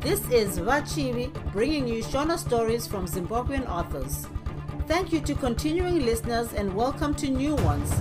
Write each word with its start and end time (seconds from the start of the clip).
This 0.00 0.20
is 0.30 0.58
Vachivi 0.58 1.30
bringing 1.52 1.86
you 1.86 2.02
Shona 2.02 2.38
stories 2.38 2.86
from 2.86 3.06
Zimbabwean 3.06 3.68
authors. 3.68 4.26
Thank 4.88 5.12
you 5.12 5.20
to 5.20 5.34
continuing 5.34 6.06
listeners 6.06 6.54
and 6.54 6.74
welcome 6.74 7.14
to 7.16 7.28
new 7.28 7.54
ones. 7.56 7.92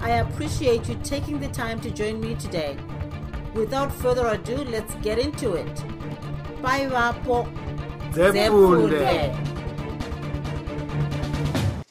I 0.00 0.10
appreciate 0.24 0.88
you 0.88 0.96
taking 1.04 1.38
the 1.38 1.46
time 1.48 1.80
to 1.82 1.92
join 1.92 2.20
me 2.20 2.34
today. 2.34 2.76
Without 3.54 3.92
further 3.92 4.26
ado, 4.26 4.56
let's 4.64 4.96
get 4.96 5.20
into 5.20 5.54
it. 5.54 5.74
Bye, 6.60 6.86
Vapo. 6.86 7.46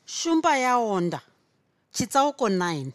shumba 0.05 0.57
yaonda 0.57 1.21
chitsauko 1.91 2.49
9 2.49 2.91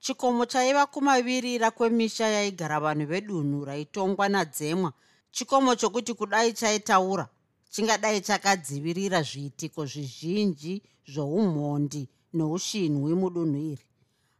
chikomo 0.00 0.46
chaiva 0.46 0.86
kumavirira 0.86 1.70
kwemisha 1.70 2.26
yaigara 2.26 2.80
vanhu 2.80 3.06
vedunhu 3.06 3.64
raitongwa 3.64 4.28
nadzemwa 4.28 4.92
chikomo 5.34 5.74
chokuti 5.74 6.14
kudai 6.14 6.52
chaitaura 6.52 7.28
chingadai 7.70 8.20
chakadzivirira 8.20 9.22
zviitiko 9.22 9.86
zvizhinji 9.86 10.82
zvoumhondi 11.12 12.08
noushinhwi 12.34 13.14
mudunhu 13.14 13.58
iri. 13.72 13.84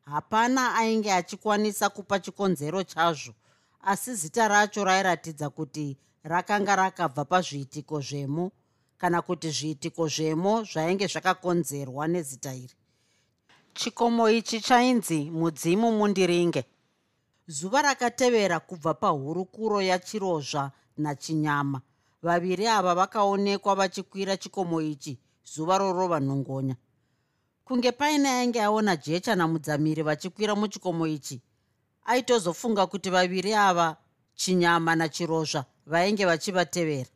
Hapana 0.04 0.74
ainge 0.74 1.12
achikwanisa 1.12 1.88
kupa 1.90 2.18
chikonzero 2.18 2.82
chazvo 2.84 3.34
asi 3.80 4.14
zita 4.14 4.48
racho 4.48 4.84
rairatidza 4.84 5.50
kuti 5.50 5.96
rakanga 6.22 6.76
rakabva 6.76 7.24
pazviitiko 7.24 8.00
zvemo 8.00 8.52
kana 8.98 9.22
kuti 9.22 9.50
zviitiko 9.50 10.08
zvemo 10.08 10.64
zvainge 10.64 11.06
zvakakonzerwa 11.06 12.08
nezita 12.08 12.54
iri. 12.54 12.74
Chikomo 13.74 14.30
ichi 14.30 14.60
chainzi 14.60 15.30
mudzimu 15.30 15.92
mundiringe. 15.92 16.64
Zuva 17.47 17.82
rakatevera 17.82 18.60
kubva 18.60 18.94
pahurukuro 18.94 19.82
yachirozva 19.82 20.72
nachinyama. 20.97 21.81
Vaviri 22.23 22.67
ava 22.67 22.95
vakaonekwa 22.95 23.75
vachikwira 23.75 24.37
chikomo 24.37 24.81
ichi 24.81 25.19
zuva 25.45 25.78
rorova 25.78 26.20
nhongonya 26.20 26.77
kunge 27.64 27.92
paine 27.92 28.28
ainge 28.28 28.62
aona 28.62 28.97
jecha 28.97 29.34
namudzamiri 29.34 30.03
vachikwira 30.03 30.55
muchikomo 30.55 31.06
ichi 31.06 31.42
aitozofunga 32.05 32.87
kuti 32.87 33.11
vaviri 33.11 33.55
ava 33.55 33.97
chinyama 34.34 34.97
nachirozva 34.97 35.65
vainge 35.87 36.25
vachivatevera. 36.25 37.11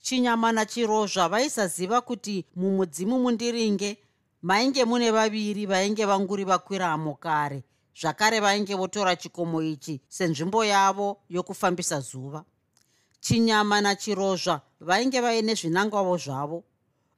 Chinyama 0.00 0.52
nachirozva 0.52 1.28
vaisaziva 1.28 2.00
kuti 2.00 2.46
mumudzimu 2.56 3.18
mundiringe 3.18 3.98
mainge 4.42 4.84
mune 4.84 5.10
vaviri 5.10 5.66
vainge 5.66 6.04
vanguri 6.04 6.44
vakwiramo 6.44 7.14
kare 7.14 7.64
zvakare 8.00 8.40
vainge 8.40 8.74
votora 8.74 9.16
chikomo 9.16 9.62
ichi 9.62 10.00
senzvimbo 10.08 10.64
yavo 10.64 11.20
yokufambisa 11.28 12.00
zuva 12.00 12.44
chinyama 13.20 13.80
nachirozva 13.80 14.60
vainge 14.80 15.20
vaine 15.20 15.54
zvinangwavo 15.54 16.16
zvavo 16.16 16.64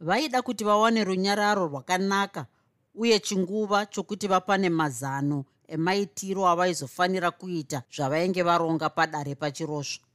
vaida 0.00 0.42
kuti 0.42 0.64
vawane 0.64 1.04
runyararo 1.04 1.66
rwakanaka 1.66 2.46
uye 2.94 3.18
chinguva 3.20 3.86
chokuti 3.86 4.26
vapane 4.26 4.68
mazano 4.70 5.44
emaitiro 5.68 6.48
avaizofanira 6.48 7.30
kuita 7.30 7.82
zvavainge 7.94 8.42
varonga 8.42 8.88
padare 8.90 9.34
pachirozva 9.34 10.10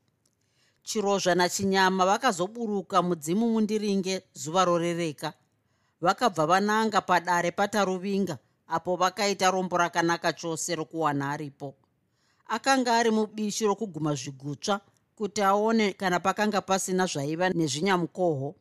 chirozva 0.86 1.36
nachinyama 1.36 2.06
vakazoburuka 2.06 3.02
mudzimu 3.02 3.50
mundiringe 3.54 4.22
zuva 4.34 4.66
rorereka. 4.66 5.34
Vakabva 6.02 6.46
vananga 6.46 7.02
padare 7.02 7.52
pataruvinga 7.52 8.38
apo 8.68 8.96
vakaita 8.96 9.52
rombo 9.52 9.78
rakanaka 9.78 10.34
chose 10.34 10.76
rokuwana 10.76 11.32
aripo. 11.32 11.76
Akanga 12.48 12.98
ari 12.98 13.12
mubishi 13.12 13.66
rokuguma 13.66 14.14
zvigutsva 14.14 14.82
kuti 15.16 15.42
aone 15.42 15.94
kana 15.94 16.20
pakanga 16.20 16.62
pasina 16.62 17.06
zvaiva 17.06 17.50
nezvinyamukoho. 17.50 18.56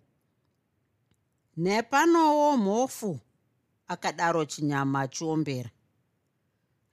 Nepanowo 1.56 2.56
mhofu 2.56 3.18
akadaro 3.88 4.44
chinyama 4.44 5.00
achiombera 5.00 5.70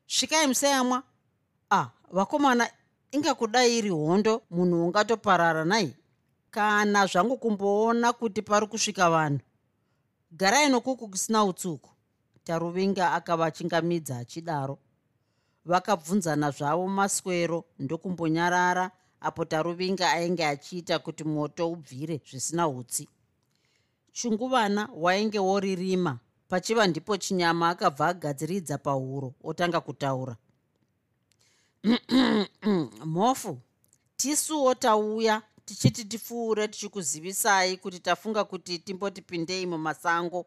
svikai 0.08 0.48
museyamwa 0.48 1.04
ah 1.70 1.90
vakomana 2.12 2.68
inga 3.12 3.34
kudai 3.36 3.78
iri 3.78 3.90
hondo 3.90 4.42
munhu 4.52 4.86
ungatoparara 4.86 5.66
nai? 5.66 5.96
Kana 6.52 7.06
zvangu 7.08 7.38
kumboona 7.38 8.14
kuti 8.14 8.42
pari 8.42 8.68
kusvika 8.68 9.10
vanhu 9.10 9.40
garai 10.32 10.70
nokuku 10.70 11.08
kusina 11.08 11.46
utsuku. 11.46 11.90
Taruvinga 12.44 13.14
akavachingamidza 13.14 14.18
achidaro. 14.18 14.78
Vakabvunzana 15.66 16.52
zvavo 16.52 16.88
maswero 16.88 17.66
ndokumbonyarara 17.80 18.92
apo 19.22 19.46
taruvinga 19.46 20.12
ainge 20.12 20.46
achiita 20.46 21.00
kuti 21.00 21.24
moto 21.24 21.72
ubvire 21.72 22.22
zvisina 22.30 22.68
utsi 22.68 23.08
chunguvana 24.14 24.90
wainge 24.96 25.40
woririma. 25.40 26.20
Pachiva 26.50 26.88
ndipo 26.88 27.18
chinyama 27.18 27.70
akabva 27.70 28.08
agadziridza 28.08 28.78
pahuro 28.78 29.34
otanga 29.44 29.82
kutaura. 29.82 30.36
Mhofu 33.06 33.60
tisuwo 34.18 34.76
tauya 34.76 35.42
tichiti 35.66 36.06
tipfuure 36.06 36.68
tichikuzivisai 36.68 37.78
kuti 37.78 38.00
tafunga 38.00 38.44
kuti 38.44 38.80
timbotipindei 38.80 39.66
mumasango 39.66 40.46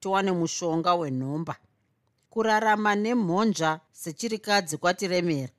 tiwane 0.00 0.32
mushonga 0.32 0.94
wenhomba. 0.94 1.56
Kurarama 2.30 2.94
nemhonzva 2.94 3.80
sechirikadzi 3.92 4.76
kwatiremera 4.76 5.52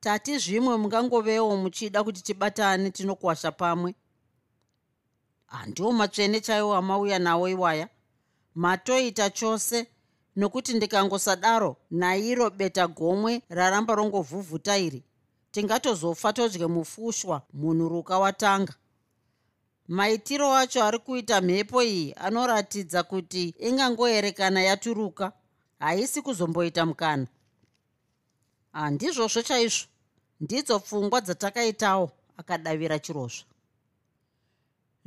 tati 0.00 0.38
zvimwe 0.38 0.76
mungangovewo 0.76 1.56
muchida 1.56 2.04
kuti 2.04 2.22
tibatane 2.22 2.90
tinokwasha 2.90 3.52
pamwe. 3.52 3.94
Handiwo 5.46 5.92
matsvene 5.92 6.40
chaiwo 6.40 6.74
amauya 6.74 7.18
nawo 7.18 7.48
iwaya. 7.48 7.88
Matoita 8.54 9.30
chose 9.30 9.86
nokuti 10.36 10.74
ndikangosadaro 10.74 11.76
nairo 11.90 12.50
beta 12.50 12.86
gomwe 12.88 13.42
raramba 13.48 13.94
rongovhuvhuta 13.94 14.78
iri. 14.78 15.04
Tingatozofa 15.50 16.32
todye 16.32 16.66
mufushwa 16.66 17.42
munhuruka 17.52 18.18
watanga. 18.18 18.74
Maitiro 19.88 20.54
acho 20.54 20.84
ari 20.84 20.98
kuita 20.98 21.40
mhepo 21.40 21.82
iyi 21.82 22.14
anoratidza 22.16 23.02
kuti 23.02 23.54
ingangoerekana 23.58 24.60
yaturuka. 24.62 25.32
Haisi 25.78 26.22
kuzomboita 26.22 26.86
mukana 26.86 27.26
handizvozvo 28.72 29.42
chaizvo. 29.42 29.86
Ndidzo 30.40 30.80
pfungwa 30.80 31.20
dzatakaitawo 31.20 32.10
akadavira 32.36 32.98
chirozva 32.98 33.44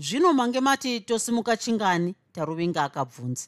zvino 0.02 0.34
mange 0.34 0.60
mati 0.60 1.00
tosimuka 1.00 1.58
chingani 1.58 2.16
taruvinga 2.32 2.84
akabvunza. 2.84 3.48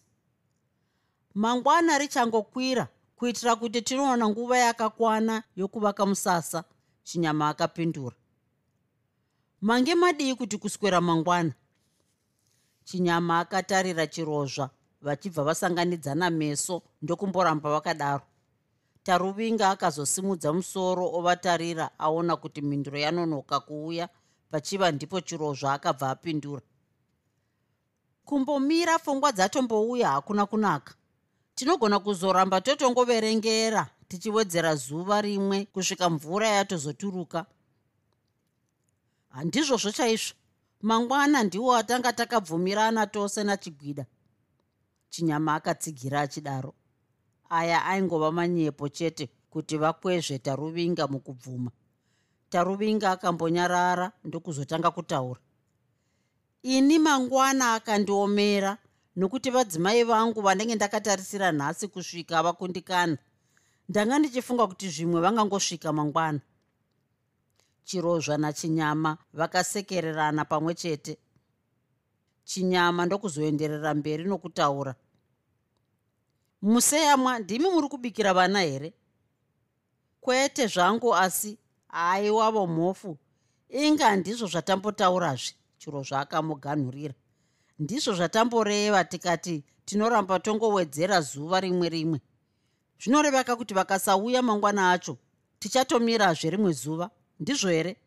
Mangwana 1.36 1.98
richangokwira 1.98 2.88
kuitira 3.16 3.56
kuti 3.56 3.82
tinoona 3.82 4.30
nguva 4.30 4.58
yakakwana 4.58 5.44
yokuvaka 5.56 6.06
musasa 6.06 6.64
chinyama 7.04 7.50
akapindura. 7.50 8.16
Mange 9.62 9.96
madii 9.96 10.36
kuti 10.36 10.58
kuswera 10.58 11.02
mangwana? 11.02 11.54
Chinyama 12.84 13.40
akatarira 13.40 14.08
chirozva 14.08 14.70
vachibva 15.02 15.44
vasanganidzana 15.44 16.30
meso 16.30 16.82
ndokumboramba 17.02 17.70
vakadaro 17.70 18.24
taruvinga 19.04 19.70
akazosimudza 19.70 20.54
musoro 20.54 21.06
ovatarira 21.18 21.90
aona 22.00 22.36
kuti 22.38 22.62
mhinduro 22.62 22.98
yanonoka 23.00 23.60
kuuya 23.60 24.10
pachiva 24.52 24.92
ndipo 24.92 25.22
chirozva 25.22 25.74
akabva 25.74 26.10
apindura. 26.10 26.62
Kumbomira 28.26 29.00
pfungwa 29.00 29.32
dzatombouya 29.32 30.10
hakuna 30.10 30.46
kunaka. 30.46 30.94
Tinogona 31.56 32.00
kuzoramba 32.00 32.62
totongoverengera 32.62 33.88
tichiwedzera 34.08 34.76
zuva 34.76 35.22
rimwe 35.22 35.66
kusvika 35.66 36.10
mvura 36.10 36.48
yatozoturuka. 36.48 37.46
Handizvozvo 39.30 39.92
chaizvo 39.92 40.36
mangwana 40.82 41.44
ndiwo 41.44 41.76
atanga 41.76 42.14
takabvumirana 42.14 43.08
tose 43.08 43.44
nachigwida. 43.44 44.06
Chinyama 45.10 45.56
akatsigira 45.56 46.22
achidaro 46.22 46.74
aya 47.60 47.86
aingova 47.86 48.32
manyepo 48.32 48.90
chete 48.90 49.30
kuti 49.50 49.78
vakwezve 49.78 50.38
taruvinga 50.40 51.08
mukubvuma. 51.08 51.72
Taruvinga 52.50 53.12
akambonyarara 53.12 54.12
ndokuzotanga 54.24 54.92
kutaura. 54.92 55.40
Ini 56.64 57.00
mangwana 57.00 57.74
akandiomera 57.74 58.78
nokuti 59.16 59.50
vadzimai 59.50 60.04
vangu 60.04 60.42
vanenge 60.42 60.76
ndakatarisira 60.76 61.52
nhasi 61.52 61.88
kusvika 61.88 62.44
vakundikana. 62.44 63.18
Ndanga 63.90 64.20
ndichifunga 64.20 64.68
kuti 64.68 64.90
zvimwe 64.90 65.22
vangangosvika 65.22 65.94
mangwana. 65.94 66.40
Chirozva 67.84 68.38
nachinyama 68.38 69.18
vakasekererana 69.34 70.46
pamwe 70.46 70.74
chete. 70.74 71.18
Chinyama 72.44 73.06
ndokuzoenderera 73.06 73.94
mberi 73.94 74.24
nokutaura 74.24 74.96
museyamwa 76.64 77.40
ndimi 77.40 77.70
muri 77.70 77.88
kubikira 77.90 78.34
vana 78.34 78.62
here? 78.62 78.94
Kwete 80.22 80.68
zvangu 80.68 81.16
asi 81.16 81.58
aiwavo 81.90 82.68
mhofu. 82.68 83.18
Inga 83.70 84.16
ndizvo 84.16 84.48
zvatambotaurazve 84.48 85.56
chiro 85.78 86.04
zvaakamuganhurira. 86.04 87.14
Ndizvo 87.80 88.14
zvatamboreva 88.14 89.04
tikati 89.04 89.64
tinoramba 89.86 90.40
tongowedzera 90.40 91.22
zuva 91.22 91.60
rimwe 91.60 91.90
rimwe. 91.90 92.22
Zvinorevaka 93.02 93.56
kuti 93.56 93.74
vakasauya 93.74 94.42
mangwana 94.42 94.92
acho 94.92 95.18
tichatomirazve 95.60 96.50
rimwe 96.50 96.72
zuva. 96.74 97.10
Ndizvo 97.40 97.70
here? 97.70 97.98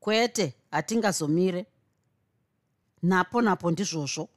Kwete 0.00 0.54
hatingazomire. 0.70 1.66
Napo 3.02 3.42
napo 3.42 3.70
ndizvozvo 3.70 4.28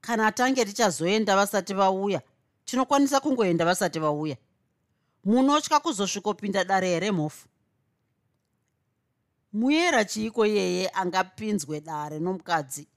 kana 0.00 0.32
tange 0.32 0.64
tichazoenda 0.64 1.36
vasati 1.36 1.74
vauya 1.74 2.22
tinokwanisa 2.66 3.20
kungoenda 3.20 3.64
vasati 3.64 3.98
vauya. 3.98 4.36
Munotya 5.24 5.80
kuzosvikopinda 5.80 6.64
dare 6.64 6.88
here 6.88 7.10
mhofu? 7.10 7.48
Muyera 9.52 10.04
chiiko 10.04 10.46
iyeye 10.46 10.88
angapinzwe 10.88 11.80
dare 11.80 12.18
nomukadzi? 12.18 12.88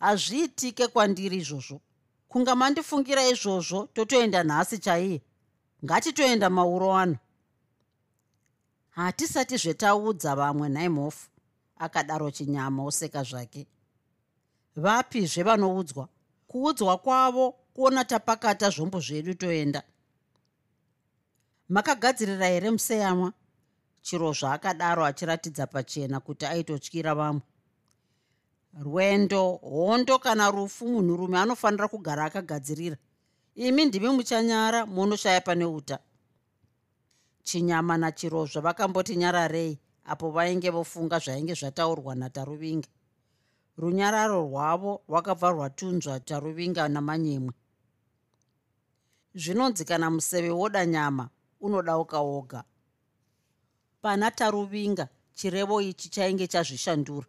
Hazviitike 0.00 0.86
kwandiri 0.86 1.36
izvozvo. 1.36 1.80
Kunga 2.28 2.54
mandifungira 2.54 3.28
izvozvo 3.28 3.86
totoenda 3.86 4.42
nhasi 4.44 4.78
chaiye. 4.78 5.22
Ngatitoenda 5.84 6.50
mauro 6.50 6.96
ano. 6.96 7.16
Hatisati 8.90 9.56
zvetaudza 9.56 10.36
vamwe 10.36 10.68
nhai 10.68 10.88
mhofu 10.88 11.28
akadaro 11.78 12.30
chinyama 12.30 12.84
oseka 12.84 13.22
zvake. 13.22 13.66
Vapizve 14.76 15.42
vanoudzwa 15.42 16.08
kuudzwa 16.54 16.98
kwavo 16.98 17.52
kuona 17.74 18.04
tapakata 18.04 18.70
zvombo 18.70 19.00
zvedu 19.00 19.34
toenda. 19.34 19.82
Makagadzirira 21.68 22.46
here 22.46 22.70
museyamwa 22.70 23.32
chiro 24.02 24.32
zvaakadaro 24.32 25.04
achiratidza 25.04 25.66
pachena 25.66 26.20
kuti 26.20 26.46
aitotyira 26.46 27.14
vamwe. 27.14 27.42
Rwendo 28.82 29.58
hondo 29.62 30.18
kana 30.18 30.50
rufu 30.50 30.86
munhurume 30.86 31.38
anofanira 31.38 31.88
kugara 31.88 32.24
akagadzirira. 32.24 32.96
Imi 33.54 33.84
ndimi 33.84 34.08
muchanyara 34.08 34.86
munoshaya 34.86 35.40
pane 35.40 35.64
uta. 35.64 35.98
Chinyama 37.42 37.98
nachirozva 37.98 38.60
vakamboti 38.60 39.16
nyararei 39.16 39.78
apo 40.04 40.30
vainge 40.30 40.70
vofunga 40.70 41.18
zvainge 41.18 41.54
zvataurwa 41.54 42.14
nataruvinga 42.14 42.88
runyararo 43.76 44.40
rwavo 44.46 45.02
rwakabva 45.08 45.48
rwatunzva 45.50 46.20
taruvinga 46.20 46.88
namanyemwe. 46.88 47.52
Zvinonzi 49.34 49.84
kana 49.84 50.10
museve 50.10 50.50
woda 50.50 50.86
nyama 50.86 51.28
unodauka 51.60 52.20
woga 52.20 52.64
pana 54.02 54.30
taruvinga 54.30 55.08
chirevo 55.34 55.80
ichi 55.80 56.08
chainge 56.08 56.46
chazvishandura. 56.46 57.26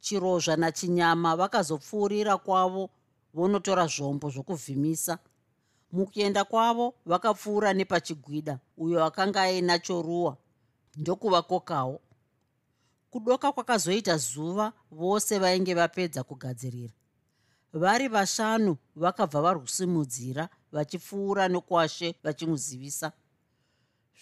Chirozva 0.00 0.56
nachinyama 0.56 1.36
vakazopfuurira 1.36 2.38
kwavo 2.38 2.90
vonotora 3.34 3.86
zvombo 3.86 4.30
zvokuvhimisa. 4.30 5.18
Mukuenda 5.92 6.44
kwavo 6.44 6.94
vakapfuura 7.06 7.72
nepachigwida 7.72 8.58
uyo 8.78 9.04
akanga 9.04 9.42
aina 9.42 9.78
choruwa 9.78 10.36
ndokuvakokawo 10.96 12.00
kudoka 13.10 13.52
kwakazoita 13.52 14.16
zuva 14.16 14.72
vose 14.90 15.38
vainge 15.38 15.74
vapedza 15.74 16.22
kugadzirira. 16.22 16.92
Vari 17.72 18.08
vashanu 18.08 18.76
vakabva 18.96 19.42
varwusimudzira 19.42 20.48
vachipfuura 20.72 21.48
nokwashe 21.48 22.14
vachimuzivisa. 22.22 23.12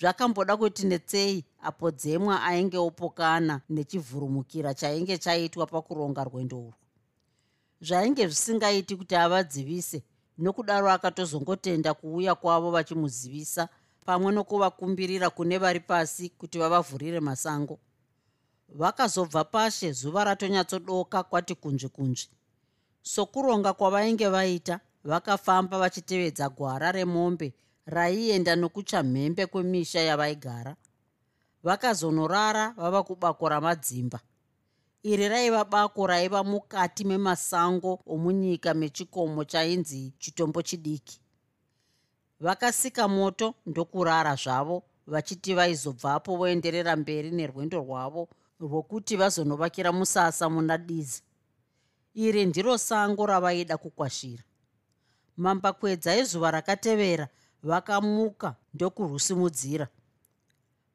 Zvakamboda 0.00 0.56
kuti 0.56 0.86
netsei 0.86 1.44
apo 1.62 1.90
dzemwa 1.90 2.42
ainge 2.42 2.78
opokana 2.78 3.60
nechivhurumukira 3.68 4.74
chainge 4.74 5.18
chaitwa 5.18 5.66
pakuronga 5.66 6.24
rwendo 6.24 6.58
urwu. 6.58 6.74
Zvainge 7.80 8.26
zvisingaiti 8.26 8.96
kuti 8.96 9.16
avadzivise 9.16 10.02
nokudaro 10.38 10.90
akatozongotenda 10.90 11.94
kuuya 11.94 12.34
kwavo 12.34 12.70
vachimuzivisa 12.70 13.68
pamwe 14.06 14.32
nokuvakumbirira 14.32 15.30
kune 15.30 15.58
vari 15.58 15.80
pasi 15.80 16.28
kuti 16.28 16.58
vavavhurire 16.58 17.20
masango 17.20 17.78
vakazobva 18.68 19.44
pashe 19.44 19.92
zuva 19.92 20.24
ratonyatsodoka 20.24 21.22
kwati 21.22 21.54
kunzvi 21.54 21.88
kunzvi 21.88 22.28
sokuronga 23.02 23.72
kwavainge 23.72 24.28
vaita 24.28 24.80
vakafamba 25.04 25.78
vachitevedza 25.78 26.48
gwara 26.48 26.92
remombe 26.92 27.54
raienda 27.86 28.56
nokuchamhembe 28.56 29.46
kwemisha 29.46 30.00
yavaigara. 30.00 30.76
Vakazonorara 31.62 32.74
vava 32.76 33.02
kubako 33.02 33.48
ramadzimba. 33.48 34.20
Iri 35.02 35.28
raiva 35.28 35.64
bako 35.64 36.06
raiva 36.06 36.44
mukati 36.44 37.04
memasango 37.04 38.00
omunyika 38.06 38.74
mechikomo 38.74 39.44
chainzi 39.44 40.12
chitombo 40.18 40.62
chidiki. 40.62 41.20
Vakasika 42.40 43.08
moto 43.08 43.54
ndokurara 43.66 44.34
zvavo 44.34 44.82
vachiti 45.06 45.54
vaizobvapo 45.54 46.36
voenderera 46.36 46.96
mberi 46.96 47.30
nerwendo 47.30 47.78
rwavo 47.78 48.28
rwokuti 48.60 49.16
vazonovakira 49.16 49.92
musasa 49.92 50.50
muna 50.50 50.78
dizi. 50.78 51.22
Iri 52.14 52.46
ndiro 52.46 52.78
sango 52.78 53.26
ravaida 53.26 53.76
kukwashira. 53.76 54.42
Mambakwedza 55.36 56.16
ezuva 56.16 56.50
rakatevera 56.50 57.28
vakamuka 57.62 58.54
ndokurwusimudzira 58.74 59.88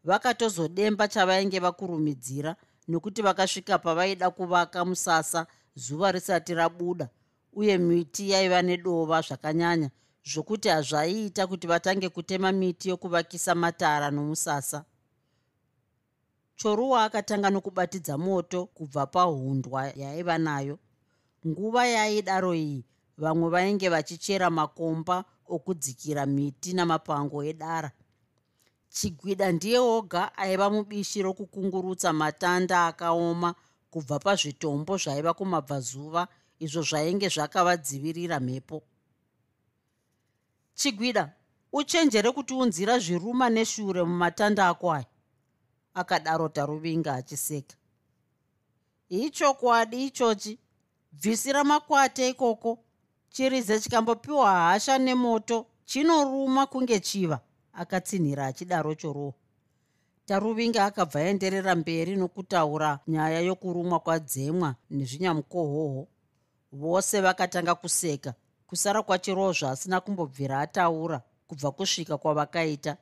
vakatozodemba 0.04 1.08
chavainge 1.08 1.60
vakurumidzira 1.60 2.56
nokuti 2.88 3.22
vakasvika 3.22 3.80
pavaida 3.80 4.30
kuvaka 4.32 4.86
musasa 4.86 5.48
zuva 5.76 6.12
risati 6.12 6.54
rabuda 6.54 7.10
uye 7.54 7.78
miti 7.78 8.30
yaiva 8.30 8.62
nedova 8.62 9.22
zvakanyanya 9.22 9.90
zvokuti 10.26 10.70
hazvaiita 10.70 11.48
kuti 11.48 11.68
vatange 11.68 12.10
kutema 12.10 12.52
miti 12.52 12.90
yokuvakisa 12.90 13.56
matara 13.56 14.12
nomusasa 14.12 14.86
choruwa 16.56 17.04
akatanga 17.04 17.50
nokubatidza 17.50 18.18
moto 18.18 18.66
kubva 18.66 19.06
pahundwa 19.06 19.82
yaiva 19.96 20.38
nayo. 20.38 20.80
Nguva 21.48 21.86
yaidaro 21.86 22.54
iyi 22.56 22.86
vamwe 23.18 23.50
vainge 23.50 23.90
vachichera 23.90 24.50
makomba 24.50 25.26
okudzikira 25.48 26.26
miti 26.26 26.74
namapango 26.74 27.44
edara. 27.44 27.92
Chigwida 28.90 29.52
ndiye 29.52 29.80
oga 29.80 30.38
aiva 30.38 30.70
mubishi 30.70 31.22
rokukungurutsa 31.22 32.14
matanda 32.14 32.88
akaoma 32.88 33.56
kubva 33.92 34.20
pazvitombo 34.20 34.98
zvaiva 34.98 35.34
kumabvazuva 35.34 36.28
izvo 36.60 36.82
zvainge 36.82 37.28
zvakavadzivirira 37.30 38.40
mhepo. 38.40 38.84
Chigwida 40.76 41.34
uchenjere 41.74 42.32
kuti 42.32 42.54
unzira 42.54 43.00
zviruma 43.00 43.50
neshure 43.50 44.04
mumatanda 44.04 44.68
ako 44.68 44.92
aya 44.94 45.06
akadaro 45.94 46.50
taruvinga 46.50 47.14
achiseka. 47.14 47.76
Ichokwadi 49.10 50.06
ichochi? 50.06 50.60
Bvisira 51.12 51.64
makwate 51.64 52.30
ikoko. 52.30 52.80
Chirize 53.30 53.80
chikambopiwa 53.80 54.52
hasha 54.52 54.98
nemoto 54.98 55.66
chinoruma 55.86 56.66
kunge 56.66 57.00
chiva 57.00 57.40
akatsinhira 57.74 58.46
achidaro 58.46 58.96
choroho 58.96 59.34
taruvinga 60.26 60.86
akabva 60.86 61.20
aenderera 61.20 61.76
mberi 61.76 62.16
nokutaura 62.16 63.00
nyaya 63.08 63.40
yokurumwa 63.40 64.00
kwadzemwa 64.00 64.76
nezvinyamukohoho. 64.90 66.08
Vose 66.72 67.22
vakatanga 67.22 67.76
kuseka 67.76 68.34
kusara 68.68 69.02
kwachirozva 69.04 69.72
asina 69.72 70.02
kumbobvira 70.02 70.60
ataura 70.60 71.22
kubva 71.48 71.72
kusvika 71.72 72.18
kwavakaita 72.18 72.98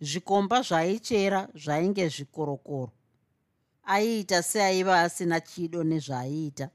zvikomba 0.00 0.62
zvaichera 0.62 1.48
zvainge 1.54 2.08
zvikorokoro. 2.08 2.92
Aiita 3.84 4.42
seaiva 4.42 5.00
asina 5.00 5.40
chido 5.40 5.84
nezvaaiita 5.84 6.70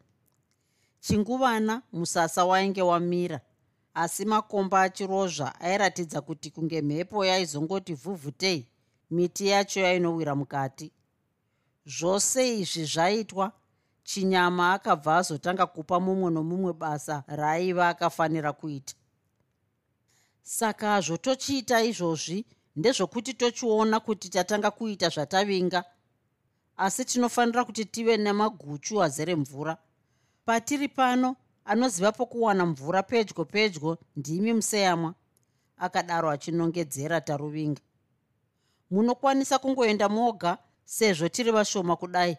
chinguvana 1.04 1.82
musasa 1.94 2.46
wainge 2.46 2.82
wamira 2.82 3.40
asi 3.94 4.26
makomba 4.26 4.82
achirozva 4.82 5.60
airatidza 5.60 6.22
kuti 6.22 6.52
kunge 6.52 6.82
mhepo 6.82 7.26
yaizongoti 7.26 7.94
vhuvhutei 7.94 8.68
miti 9.12 9.48
yacho 9.48 9.80
yainowira 9.80 10.36
mukati. 10.36 10.92
Zvose 11.86 12.60
izvi 12.60 12.86
zvaitwa 12.86 13.52
chinyama 14.04 14.74
akabva 14.74 15.18
azotanga 15.18 15.66
kupa 15.66 16.00
mumwe 16.00 16.32
nomumwe 16.32 16.74
basa 16.74 17.24
raaiva 17.28 17.90
akafanira 17.90 18.54
kuita. 18.54 18.94
Saka 20.44 21.02
zvotochiita 21.02 21.84
izvozvi 21.84 22.46
ndezvokuti 22.76 23.34
tochiona 23.34 24.00
kuti 24.00 24.30
tatanga 24.30 24.72
kuita 24.72 25.10
zvatavinga. 25.10 25.84
Asi 26.78 27.06
tinofanira 27.06 27.66
kuti 27.66 27.86
tive 27.86 28.18
nemaguchu 28.18 29.04
azere 29.04 29.36
mvura. 29.36 29.78
Patiri 30.46 30.88
pano 30.88 31.36
anoziva 31.66 32.12
pokuwana 32.12 32.66
mvura 32.66 33.04
pedyo 33.04 33.46
pedyo 33.46 33.98
ndimi 34.16 34.54
museyamwa 34.54 35.14
akadaro 35.78 36.30
achinongedzera 36.30 37.22
taruvinga. 37.22 37.82
Munokwanisa 38.92 39.60
kungoenda 39.60 40.10
moga 40.10 40.58
sezvo 40.86 41.30
tiri 41.30 41.52
vashoma 41.52 41.96
kudai. 41.96 42.38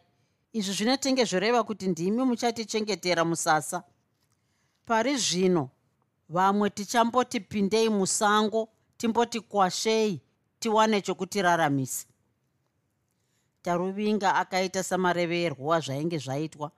Izvi 0.52 0.72
zvinotenge 0.72 1.24
zvoreva 1.24 1.64
kuti 1.64 1.88
ndimi 1.88 2.24
muchatichengetera 2.24 3.24
musasa. 3.24 3.82
Pari 4.86 5.16
zvino 5.16 5.70
vamwe 6.28 6.70
tichamboti 6.70 7.40
pindei 7.40 7.88
musango 7.88 8.68
timboti 8.96 9.40
kwashei 9.40 10.20
tiwane 10.64 11.00
chokutiraramisa 11.00 12.06
taruvinga 13.62 14.34
akaita 14.34 14.82
samareverwa 14.82 15.80
zvainge 15.80 16.18
zvaitwa. 16.18 16.70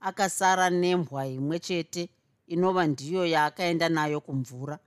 Akasara 0.00 0.70
nembwa 0.70 1.26
imwe 1.26 1.58
chete 1.58 2.08
inova 2.46 2.86
ndiyo 2.86 3.26
yaakaenda 3.26 3.88
nayo 3.88 4.20
kumvura. 4.20 4.78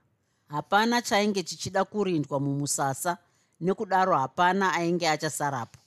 Hapana 0.48 1.02
chainge 1.02 1.42
chichida 1.42 1.84
kurindwa 1.84 2.40
mumusasa 2.40 3.18
nekudaro 3.60 4.16
hapana 4.18 4.74
ainge 4.74 5.08
achasarapo. 5.08 5.78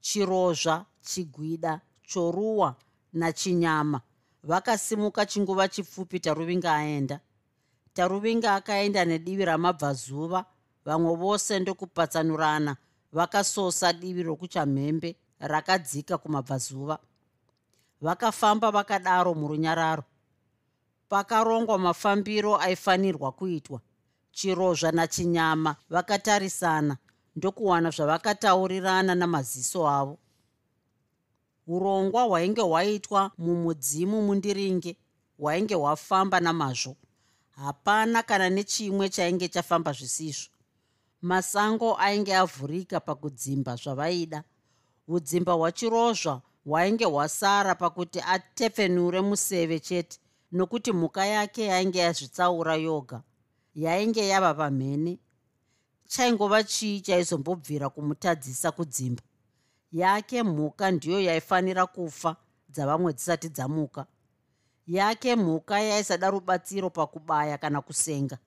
Chirozva 0.00 0.84
chigwida 1.02 1.80
choruwa 2.02 2.76
nachinyama 3.12 4.00
vakasimuka 4.42 5.26
chinguva 5.26 5.68
chipfupi 5.68 6.20
taruvinga 6.20 6.74
aenda. 6.74 7.20
Taruvinga 7.94 8.54
akaenda 8.54 9.04
nedivi 9.04 9.44
ramabvazuva 9.44 10.44
vamwe 10.86 11.16
vose 11.16 11.58
ndokupatsanurana 11.58 12.76
vakasosa 13.12 13.92
divi 13.92 14.22
rokuchamhembe 14.22 15.16
rakadzika 15.40 16.18
kumabvazuva. 16.18 16.98
Vakafamba 18.00 18.70
vakadaro 18.70 19.34
murunyararo. 19.34 20.04
Pakarongwa 21.08 21.78
mafambiro 21.78 22.56
aifanirwa 22.56 23.32
kuitwa. 23.32 23.80
Chirozva 24.30 24.92
nachinyama 24.92 25.76
vakatarisana 25.90 26.96
ndokuwana 27.36 27.90
zvavakataurirana 27.90 29.14
namaziso 29.14 29.88
avo. 29.88 30.18
Urongwa 31.66 32.22
hwainge 32.22 32.60
hwaitwa 32.60 33.30
mumudzimu 33.38 34.22
mundiringe 34.22 34.96
hwainge 35.38 35.74
hwafamba 35.74 36.40
namazvo. 36.40 36.96
Hapana 37.50 38.22
kana 38.22 38.50
nechimwe 38.50 39.08
chainge 39.08 39.48
chafamba 39.48 39.92
zvisizvo 39.92 40.55
masango 41.22 41.96
ainge 41.98 42.36
avhurika 42.36 43.00
pakudzimba 43.00 43.76
zvavaida. 43.76 44.44
Udzimba 45.08 45.52
hwachirozva 45.52 46.42
hwainge 46.64 47.04
hwasara 47.04 47.74
pakuti 47.74 48.20
atepfenure 48.20 49.20
museve 49.20 49.80
chete 49.80 50.18
nokuti 50.52 50.92
mhuka 50.92 51.26
yake 51.26 51.64
yainge 51.64 51.98
yazvitsaura 51.98 52.76
yoga 52.76 53.22
yainge 53.74 54.28
yava 54.28 54.54
pamhene. 54.54 55.18
Chaingova 56.08 56.62
chii 56.64 57.00
chaizombobvira 57.00 57.88
kumutadzisa 57.88 58.72
kudzimba? 58.72 59.22
Yake 59.92 60.42
mhuka 60.42 60.90
ndiyo 60.90 61.20
yaifanira 61.20 61.86
kufa 61.86 62.36
dzavamwe 62.68 63.12
dzisati 63.12 63.48
dzamuka. 63.48 64.06
Yake 64.86 65.36
mhuka 65.36 65.80
yaisada 65.80 66.30
rubatsiro 66.30 66.90
pakubaya 66.90 67.58
kana 67.58 67.80
kusenga 67.82 68.38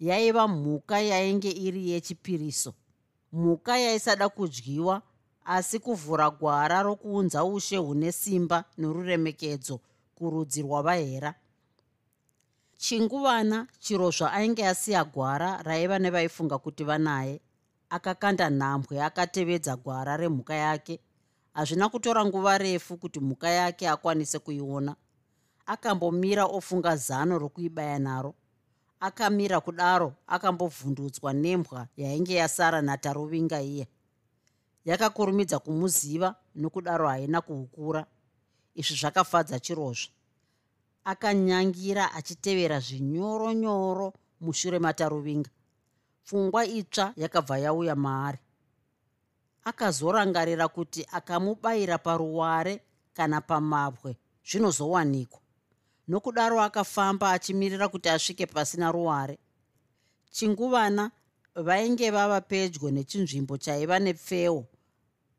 yaiva 0.00 0.48
mhuka 0.48 1.00
yainge 1.00 1.50
iri 1.50 1.90
yechipiriso. 1.90 2.74
Mhuka 3.32 3.78
yaisada 3.78 4.28
kudyiwa 4.28 5.02
asi 5.44 5.78
kuvhura 5.78 6.30
gwara 6.30 6.82
rokuunza 6.82 7.44
ushe 7.44 7.76
hune 7.76 8.12
simba 8.12 8.64
noruremekedzo 8.78 9.80
kurudzi 10.14 10.62
rwavahera. 10.62 11.34
Chinguvana 12.78 13.66
chirozva 13.78 14.32
ainge 14.32 14.66
asiya 14.66 15.04
gwara 15.04 15.62
raiva 15.62 15.98
nevaifunga 15.98 16.58
kuti 16.58 16.84
vanaye 16.84 17.40
akakanda 17.90 18.50
nhambwe 18.50 19.02
akatevedza 19.02 19.76
gwara 19.76 20.16
remhuka 20.16 20.54
yake. 20.54 21.00
Hazvina 21.54 21.88
kutora 21.88 22.24
nguva 22.24 22.58
refu 22.58 22.96
kuti 22.96 23.20
mhuka 23.20 23.48
yake 23.48 23.88
akwanise 23.88 24.38
kuiona. 24.38 24.96
Akambomira 25.66 26.44
ofunga 26.46 26.96
zano 26.96 27.38
rokuibaya 27.38 27.98
naro 27.98 28.34
akamira 29.00 29.60
kudaro 29.60 30.12
akambovhundutswa 30.26 31.32
nembwa 31.32 31.88
yainge 31.96 32.34
yasara 32.34 32.82
nataruvinga 32.82 33.60
iye. 33.60 33.86
Yakakurumidza 34.84 35.58
kumuziva 35.58 36.34
nokudaro 36.54 37.08
haina 37.08 37.40
kuhukura 37.40 38.06
izvi 38.74 38.94
zvakafadza 39.00 39.60
chirozva 39.60 40.12
akanyangira 41.04 42.12
achitevera 42.18 42.80
zvinyoronyoro 42.80 44.12
mushure 44.40 44.78
mataruvinga 44.78 45.50
pfungwa 46.24 46.64
itsva 46.66 47.12
yakabva 47.16 47.58
yauya 47.58 47.96
maari. 47.96 48.38
Akazorangarira 49.64 50.68
kuti 50.68 51.06
akamubayira 51.12 51.98
paruware 51.98 52.80
kana 53.14 53.40
pamabwe 53.40 54.16
zvinozowanikwa 54.48 55.40
nokudaro 56.08 56.60
akafamba 56.62 57.30
achimirira 57.32 57.88
kuti 57.88 58.08
asvike 58.08 58.46
pasina 58.46 58.92
ruware. 58.92 59.38
Chinguvana 60.30 61.10
vainge 61.54 62.10
vava 62.10 62.40
pedyo 62.40 62.90
nechinzvimbo 62.90 63.58
chaiva 63.58 63.98
nepfewo 63.98 64.66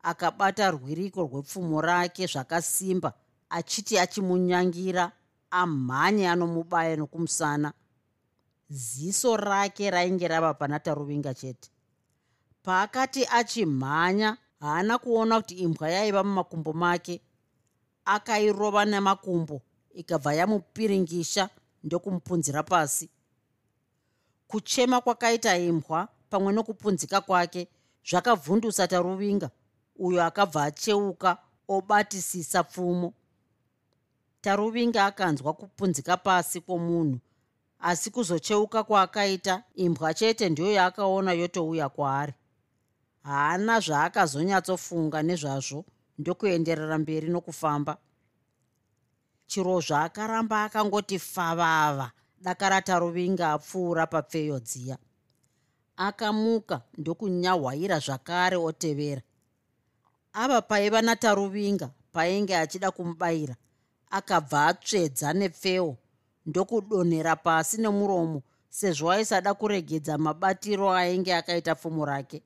akabata 0.04 0.72
rwiriko 0.72 1.22
rwepfumo 1.24 1.82
rake 1.82 2.28
zvakasimba 2.28 3.14
achiti 3.50 4.00
achimunyangira 4.00 5.12
amhanye 5.52 6.30
anomubaya 6.30 6.96
nokumusana. 6.96 7.74
Ziso 8.70 9.38
rake 9.38 9.92
rainge 9.92 10.28
rava 10.28 10.54
pana 10.54 10.80
taruvinga 10.80 11.34
chete. 11.34 11.70
Paakati 12.64 13.26
achimhanya 13.26 14.38
haana 14.60 14.98
kuona 14.98 15.42
kuti 15.42 15.56
imbwa 15.56 15.90
yaiva 15.90 16.24
mumakumbo 16.24 16.74
make 16.74 17.22
akairova 18.06 18.86
nemakumbo 18.86 19.62
ikabva 19.98 20.34
yamupiringisha 20.34 21.50
ndokumupunzira 21.84 22.63
pasi. 22.63 23.10
Kuchema 24.48 25.01
kwakaita 25.01 25.58
imbwa 25.58 26.08
pamwe 26.30 26.54
nokupunzika 26.54 27.22
kwake 27.22 27.68
zvakavhundusa 28.10 28.88
taruvinga 28.88 29.50
uyo 30.06 30.24
akabva 30.24 30.63
acheuka 30.63 31.38
obatisisa 31.68 32.63
pfumo. 32.63 33.13
Taruvinga 34.42 35.06
akanzwa 35.06 35.54
kupunzika 35.54 36.18
pasi 36.18 36.62
kwomunhu 36.62 37.20
asi 37.80 38.12
kuzocheuka 38.12 38.84
kwaakaita 38.84 39.63
imbwa 39.75 40.13
chete 40.13 40.50
ndiyo 40.50 40.72
yaakaona 40.72 41.32
yotouya 41.34 41.89
kwaari. 41.89 42.34
Haana 43.24 43.80
zvaakazonyatsofunga 43.80 45.24
nezvazvo 45.24 45.86
ndokuenderera 46.20 46.98
mberi 46.98 47.27
nokufamba 47.30 47.98
chirozva 49.48 50.04
akaramba 50.04 50.63
akangoti 50.63 51.20
favava. 51.20 52.12
Dakarata 52.42 53.00
ruvinga 53.00 53.54
apfuura 53.54 54.08
papfeyo 54.08 54.60
dziya. 54.60 54.98
Akamuka 55.98 56.82
ndokunyahwaira 56.98 58.00
zvakare 58.00 58.56
otevera. 58.56 59.22
Ava 60.34 60.62
paiva 60.62 61.01
nataruvinga 61.01 61.89
painge 62.12 62.56
achida 62.56 62.92
kumubayira 62.92 63.56
akabva 64.10 64.68
atsvedza 64.68 65.34
nepfewo 65.34 65.98
ndokudonhera 66.46 67.36
pasi 67.36 67.82
nemuromo 67.82 68.44
sezvo 68.70 69.12
aisada 69.12 69.54
kuregedza 69.54 70.18
mabatiro 70.18 70.94
ainge 70.94 71.34
akaita 71.36 71.75
pfumo 71.75 72.06
rake. 72.06 72.42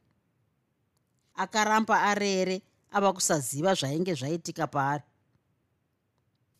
Akaramba 1.35 2.01
arere 2.01 2.61
ava 2.91 3.13
kusaziva 3.13 3.73
zvainge 3.73 4.13
zvaitika 4.13 4.67
paari 4.67 5.03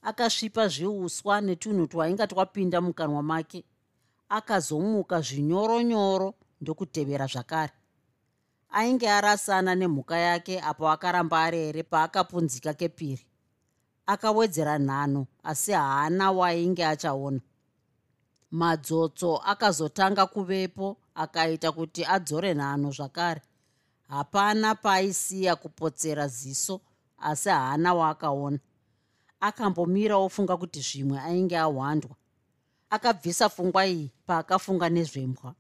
akasvipa 0.02 0.68
zviuswa 0.68 1.42
netunhu 1.42 1.88
twainga 1.88 2.28
twapinda 2.28 2.82
mukanwa 2.82 3.24
make. 3.24 3.64
Akazomuka 4.30 5.22
zvinyoronyoro 5.22 6.34
ndokutevera 6.62 7.28
zvakare. 7.28 7.74
Ainge 8.72 9.10
arasana 9.10 9.76
nemhuka 9.76 10.18
yake 10.18 10.62
apo 10.62 10.90
akaramba 10.90 11.44
arere 11.44 11.84
paakapunzika 11.84 12.74
kepiri. 12.74 13.26
Akawedzera 14.06 14.80
nhano 14.80 15.28
asi 15.44 15.72
haana 15.72 16.32
wainge 16.32 16.86
achaona. 16.86 17.40
Madzotso 18.52 19.38
akazotanga 19.38 20.26
kuvepo 20.26 20.98
akaita 21.16 21.72
kuti 21.72 22.06
adzore 22.06 22.54
nhano 22.54 22.92
zvakare. 22.92 23.42
Hapana 24.08 24.76
paaisiya 24.76 25.56
kupotsera 25.56 26.28
ziso 26.28 26.82
asi 27.18 27.50
haana 27.50 27.94
waakaona 27.94 28.60
akambomira 29.42 30.16
ofunga 30.18 30.58
kuti 30.58 30.80
zvimwe 30.88 31.18
ainge 31.20 31.58
ahwandwa 31.58 32.16
akabvisa 32.92 33.50
pfungwa 33.50 33.88
iyi 33.88 34.12
paakafunga 34.28 34.90
nezvembwa. 34.90 35.56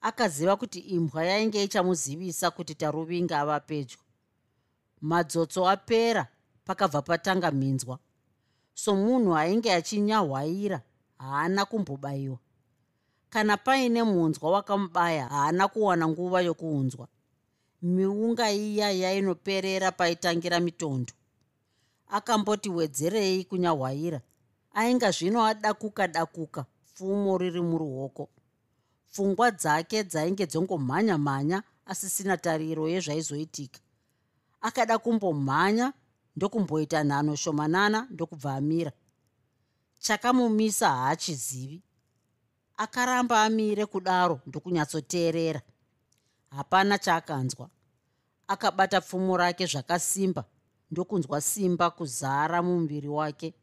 Akaziva 0.00 0.56
kuti 0.56 0.78
imbwa 0.78 1.24
yainge 1.24 1.64
ichamuzivisa 1.64 2.50
kuti 2.50 2.74
taruvinga 2.74 3.40
ava 3.40 3.60
pedyo 3.60 3.98
madzotso 5.00 5.68
apera 5.68 6.26
pakabva 6.64 7.02
patanga 7.02 7.50
minzwa. 7.50 7.98
Somunhu 8.74 9.36
ainge 9.36 9.72
achinyahwaira 9.72 10.80
haana 11.18 11.64
kumbobayiwa 11.64 12.38
kana 13.30 13.56
paine 13.56 14.02
munzwa 14.02 14.50
wakamubaya 14.50 15.28
haana 15.28 15.68
kuwana 15.68 16.08
nguva 16.08 16.40
yokuunzwa. 16.40 17.08
Miunga 17.82 18.52
iya 18.52 18.90
yainoperera 18.90 19.92
paitangira 19.92 20.60
mitondo 20.60 21.12
akamboti 22.10 22.68
wedzerei 22.68 23.44
kunyahwaira. 23.44 24.20
Ainga 24.74 25.10
zvino 25.10 25.44
adakuka 25.44 26.08
dakuka 26.08 26.64
pfumo 26.84 27.38
riri 27.38 27.60
muruoko. 27.60 28.28
Pfungwa 29.10 29.50
dzake 29.50 30.04
dzainge 30.04 30.46
dzongomhanya 30.46 31.18
mhanya 31.18 31.62
asisina 31.86 32.36
tariro 32.36 32.88
yezvaizoitika. 32.88 33.80
Akada 34.60 34.98
kumbomhanya 34.98 35.92
ndokumboita 36.36 37.04
nhano 37.04 37.36
shomanana 37.36 38.06
ndokubva 38.10 38.54
amira. 38.54 38.92
Chakamumisa 39.98 40.88
haachizivi. 40.88 41.82
Akaramba 42.76 43.42
amire 43.42 43.86
kudaro 43.86 44.40
ndokunyatsoteerera. 44.46 45.60
Hapana 46.50 46.98
chaakanzwa 46.98 47.70
akabata 48.48 49.00
pfumo 49.00 49.36
rake 49.36 49.66
zvakasimba 49.66 50.44
ndokunzwa 50.90 51.40
simba 51.40 51.90
kuzara 51.90 52.62
mumuviri 52.62 53.08
wake. 53.08 53.54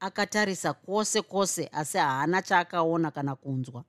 Akatarisa 0.00 0.72
kwose 0.72 1.22
kwose 1.22 1.68
asi 1.72 1.98
haana 1.98 2.42
chaakaona 2.42 3.10
kana 3.10 3.36
kunzwa. 3.36 3.84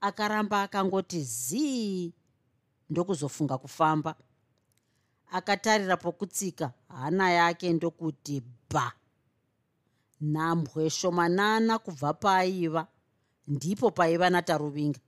Akaramba 0.00 0.62
akangoti 0.62 1.22
zii! 1.22 2.12
ndokuzofunga 2.90 3.58
kufamba. 3.58 4.14
Akatarira 5.30 5.96
pokutsika 5.96 6.72
hana 6.88 7.30
yake 7.30 7.72
ndokuti 7.72 8.42
bha 8.70 8.92
nhambwe 10.20 10.90
shomanana 10.90 11.78
kubva 11.78 12.14
paaiva 12.14 12.86
ndipo 13.46 13.90
paiva 13.90 14.30
nataruvinga 14.30 15.00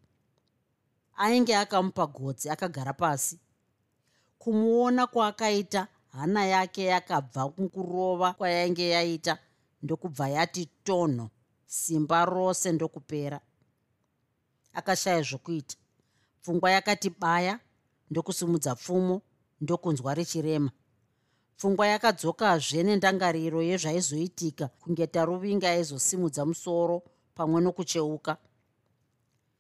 ainge 1.17 1.57
akamupa 1.57 2.07
godzi 2.07 2.51
akagara 2.51 2.93
pasi. 2.93 3.41
Kumuona 4.39 5.07
kwaakaita 5.07 5.89
hana 6.13 6.47
yake 6.47 6.85
yakabva 6.85 7.53
mukurova 7.59 8.33
kwayainge 8.33 8.89
yaita 8.89 9.39
ndokubva 9.83 10.29
yati 10.29 10.67
tonho 10.85 11.31
simba 11.67 12.25
rose 12.25 12.73
ndokupera. 12.73 13.41
Akashaya 14.73 15.23
zvokuita. 15.23 15.77
Pfungwa 16.43 16.71
yakati 16.71 17.11
baya 17.11 17.61
ndokusumudza 18.11 18.75
pfumo 18.75 19.23
ndokunzwa 19.61 20.15
richirema. 20.15 20.71
Pfungwa 21.57 21.87
yakadzokazve 21.87 22.83
nendangariro 22.83 23.63
yezvaizoitika 23.63 24.69
kunge 24.69 25.07
taruvinga 25.07 25.71
aizosimudza 25.71 26.47
musoro 26.47 27.03
pamwe 27.35 27.61
nokucheuka. 27.61 28.37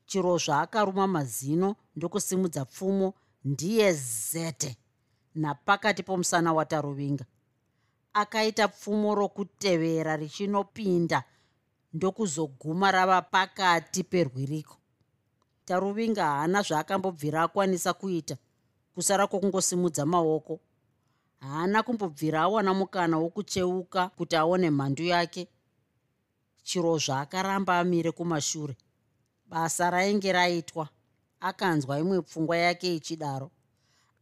Chirozva 0.06 0.60
akaruma 0.60 1.06
mazino 1.06 1.76
ndokusimudza 1.96 2.64
pfumo 2.64 3.14
ndiye 3.44 3.92
zete 3.92 4.76
napakati 5.40 6.02
pomusana 6.02 6.52
wataruvinga. 6.52 7.24
Akaita 8.12 8.68
pfumo 8.68 9.14
rokutevera 9.14 10.16
richinopinda 10.16 11.24
ndokuzoguma 11.92 12.90
rava 12.90 13.22
pakati 13.22 14.02
perwiriko. 14.04 14.76
Taruvinga 15.64 16.24
haana 16.24 16.62
zvaakambobvira 16.62 17.42
akwanisa 17.42 17.92
kuita 17.92 18.36
kusara 18.94 19.26
kwokungosimudza 19.26 20.06
maoko. 20.06 20.60
Haana 21.40 21.82
kumbobvira 21.82 22.40
awana 22.42 22.74
mukana 22.74 23.18
wokucheuka 23.18 24.08
kuti 24.08 24.36
aone 24.36 24.70
mhandu 24.70 25.02
yake. 25.04 25.48
Chirozva 26.62 27.20
akaramba 27.20 27.78
amire 27.78 28.12
kumashure. 28.12 28.76
Basa 29.46 29.90
rainge 29.90 30.32
raitwa. 30.32 30.88
Akanzwa 31.40 31.98
imwe 31.98 32.22
pfungwa 32.22 32.56
yake 32.56 32.94
ichidaro 32.96 33.50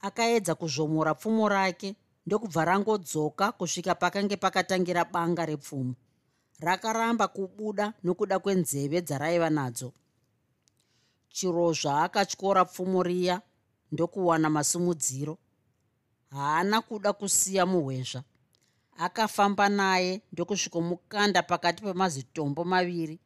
akaedza 0.01 0.55
kuzvomora 0.55 1.15
pfumo 1.15 1.49
rake 1.49 1.97
ndokubva 2.27 2.65
rangodzoka 2.65 3.53
kusvika 3.53 3.95
pakange 3.95 4.37
pakatangira 4.37 5.05
banga 5.05 5.47
repfumo. 5.47 5.95
Rakaramba 6.61 7.29
kubuda 7.29 7.93
nokuda 8.05 8.39
kwenzeve 8.39 9.01
dzaraiva 9.01 9.51
nadzo. 9.51 9.93
Chirozva 11.29 12.03
akatyora 12.03 12.65
pfumo 12.65 13.03
riya 13.03 13.43
ndokuwana 13.93 14.51
masumudziro. 14.51 15.39
Haana 16.31 16.81
kuda 16.81 17.13
kusiya 17.13 17.67
muhwezva. 17.67 18.23
Akafamba 18.99 19.69
naye 19.69 20.23
ndokusvikomukanda 20.33 21.43
pakati 21.43 21.83
pemazitombo 21.83 22.65
maviri 22.65 23.21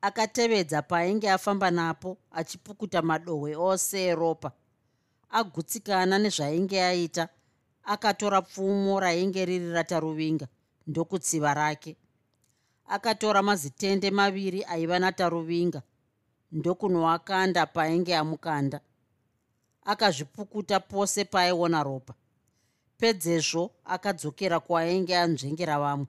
akatevedza 0.00 0.82
paainge 0.82 1.30
afamba 1.30 1.70
napo 1.70 2.18
achipukuta 2.30 3.02
madohwe 3.02 3.56
ose 3.56 4.02
eropa 4.04 4.52
agutsikana 5.30 6.18
nezvainge 6.18 6.82
aita. 6.82 7.28
Akatora 7.84 8.42
pfumo 8.42 9.00
rainge 9.00 9.44
riri 9.44 9.72
rataruvinga 9.72 10.46
ndokutsiva 10.86 11.54
rake. 11.54 11.96
Akatora 12.86 13.42
mazitende 13.42 14.10
maviri 14.10 14.64
aiva 14.64 14.98
nataruvinga 14.98 15.82
ndokunoakanda 16.52 17.66
paainge 17.66 18.16
amukanda. 18.16 18.80
Akazvipukuta 19.84 20.80
pose 20.80 21.24
paaiona 21.24 21.82
ropa. 21.82 22.14
Pedzezvo 22.98 23.70
akadzokera 23.84 24.60
kwaainge 24.60 25.16
anzvengera 25.18 25.78
vamwe 25.78 26.06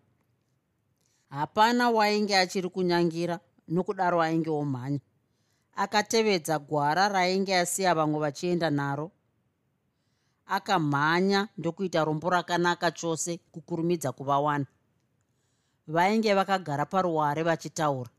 hapana 1.32 1.90
wainge 1.90 2.38
achiri 2.38 2.70
kunyangira 2.70 3.40
nokudaro 3.68 4.22
ainge 4.22 4.50
omhanya 4.50 5.00
akatevedza 5.76 6.60
gwara 6.60 7.08
rainge 7.08 7.58
asiya 7.58 7.96
vamwe 7.96 8.20
vachienda 8.20 8.70
naro. 8.70 9.12
Akamhanya 10.46 11.48
ndokuita 11.58 12.04
rombo 12.06 12.30
rakanaka 12.30 12.92
chose 12.92 13.38
kukurumidza 13.52 14.12
kuvawana 14.12 14.66
vainge 15.88 16.34
vakagara 16.34 16.86
paruware 16.86 17.44
vachitaura. 17.44 18.10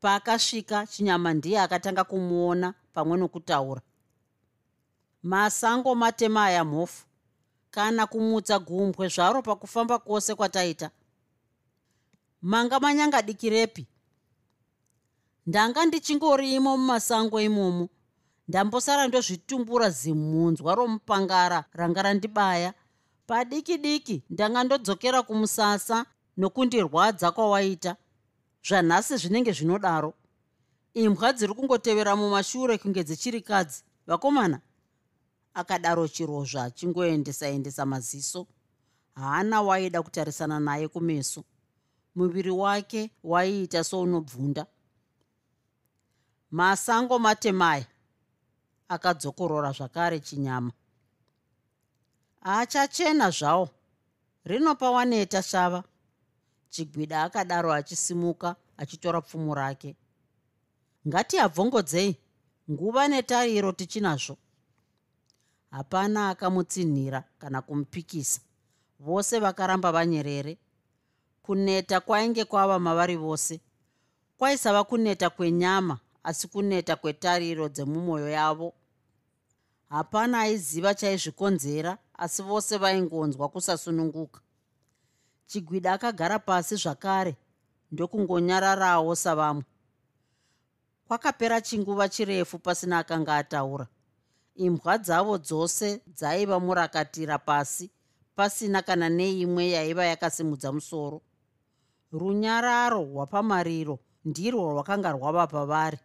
Paakasvika 0.00 0.86
chinyama 0.86 1.34
ndiye 1.34 1.60
akatanga 1.60 2.04
kumuona 2.04 2.74
pamwe 2.92 3.18
nokutaura. 3.18 3.80
Masango 5.22 5.94
matema 5.94 6.44
aya 6.44 6.64
mhofu. 6.64 7.06
Kana 7.70 8.06
kumutsa 8.06 8.58
gumbwe 8.58 9.08
zvaro 9.08 9.42
pakufamba 9.42 9.98
kwose 9.98 10.34
kwataita. 10.34 10.90
Manga 12.42 12.80
manyangadikirepi 12.80 13.86
ndanga 15.46 15.84
ndichingorimo 15.86 16.76
mumasango 16.76 17.40
imomo. 17.40 17.88
Ndambosara 18.48 19.08
ndozvitumbura 19.08 19.90
zimunzwa 19.90 20.74
romupangara 20.74 21.64
ranga 21.72 22.02
randibaya. 22.02 22.74
Padiki 23.26 23.78
diki 23.78 24.22
ndanga 24.30 24.64
ndodzokera 24.64 25.22
kumusasa 25.22 26.06
nokundirwadza 26.36 27.32
kwawaita 27.32 27.96
zvanhasi 28.68 29.16
zvinenge 29.16 29.52
zvinodaro. 29.52 30.14
Imbwa 30.94 31.32
dziri 31.32 31.54
kungotevera 31.54 32.16
mumashure 32.16 32.78
kunge 32.78 33.04
dzichirikadzi. 33.04 33.82
Vakomana 34.06 34.60
akadaro 35.54 36.08
chirozva 36.08 36.62
achingoendesa-endesa 36.64 37.86
maziso. 37.86 38.46
Haana 39.14 39.62
waida 39.62 40.02
kutarisana 40.02 40.60
naye 40.60 40.88
kumeso. 40.88 41.44
Muviri 42.14 42.50
wake 42.50 43.10
waiita 43.24 43.84
sounobvunda 43.84 44.66
masango 46.54 47.18
matemaya 47.18 47.86
akadzokorora 48.88 49.72
zvakare 49.72 50.20
chinyama. 50.20 50.72
Achachena 52.42 53.30
zvawo 53.30 53.68
rinopa 54.44 54.90
waneta 54.90 55.42
shava. 55.42 55.84
Chigwida 56.70 57.22
akadaro 57.22 57.72
achisimuka 57.72 58.56
achitora 58.76 59.20
pfumo 59.20 59.54
rake. 59.54 59.96
Ngatiyabvongodzei 61.08 62.16
nguva 62.70 63.08
netariro 63.08 63.72
tichinazvo. 63.72 64.36
Hapana 65.70 66.28
akamutsinhira 66.28 67.24
kana 67.38 67.62
kumupikisa. 67.62 68.40
Vose 69.00 69.38
vakaramba 69.38 69.92
vanyerere. 69.92 70.58
Kuneta 71.42 72.00
kwainge 72.00 72.44
kwava 72.44 72.78
mavari 72.78 73.16
vose. 73.16 73.60
Kwaisava 74.38 74.84
kuneta 74.84 75.30
kwenyama 75.30 75.98
asi 76.24 76.48
kuneta 76.48 76.96
kwetariro 76.96 77.68
dzemumwoyo 77.68 78.28
yavo. 78.28 78.74
Hapana 79.88 80.40
aiziva 80.40 80.94
chaizvikonzera 80.94 81.98
asi 82.14 82.42
vose 82.42 82.78
vaingonzwa 82.78 83.48
kusasununguka. 83.48 84.40
Chigwida 85.46 85.92
akagara 85.92 86.38
pasi 86.38 86.76
zvakare 86.76 87.36
ndokungonyararawo 87.92 89.16
savamwe. 89.16 89.64
Kwakapera 91.08 91.60
chinguva 91.60 92.08
chirefu 92.08 92.58
pasina 92.58 92.98
akanga 92.98 93.36
ataura. 93.36 93.86
Imbwa 94.54 94.98
dzavo 94.98 95.38
dzose 95.38 96.00
dzaiva 96.06 96.60
murakatira 96.60 97.38
pasi 97.38 97.90
pasina 98.36 98.82
kana 98.82 99.08
neimwe 99.08 99.70
yaiva 99.70 100.04
yakasimudza 100.04 100.72
musoro. 100.72 101.20
Runyararo 102.12 103.04
rwapamariro 103.04 103.98
ndirwo 104.24 104.72
rwakanga 104.72 105.12
rwava 105.12 105.46
pavari 105.46 105.98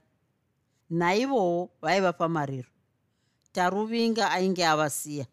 naivowo 0.90 1.70
vaiva 1.82 2.14
pamariro. 2.14 2.70
Taruvinga 3.52 4.32
ainge 4.32 4.66
avasiya. 4.66 5.26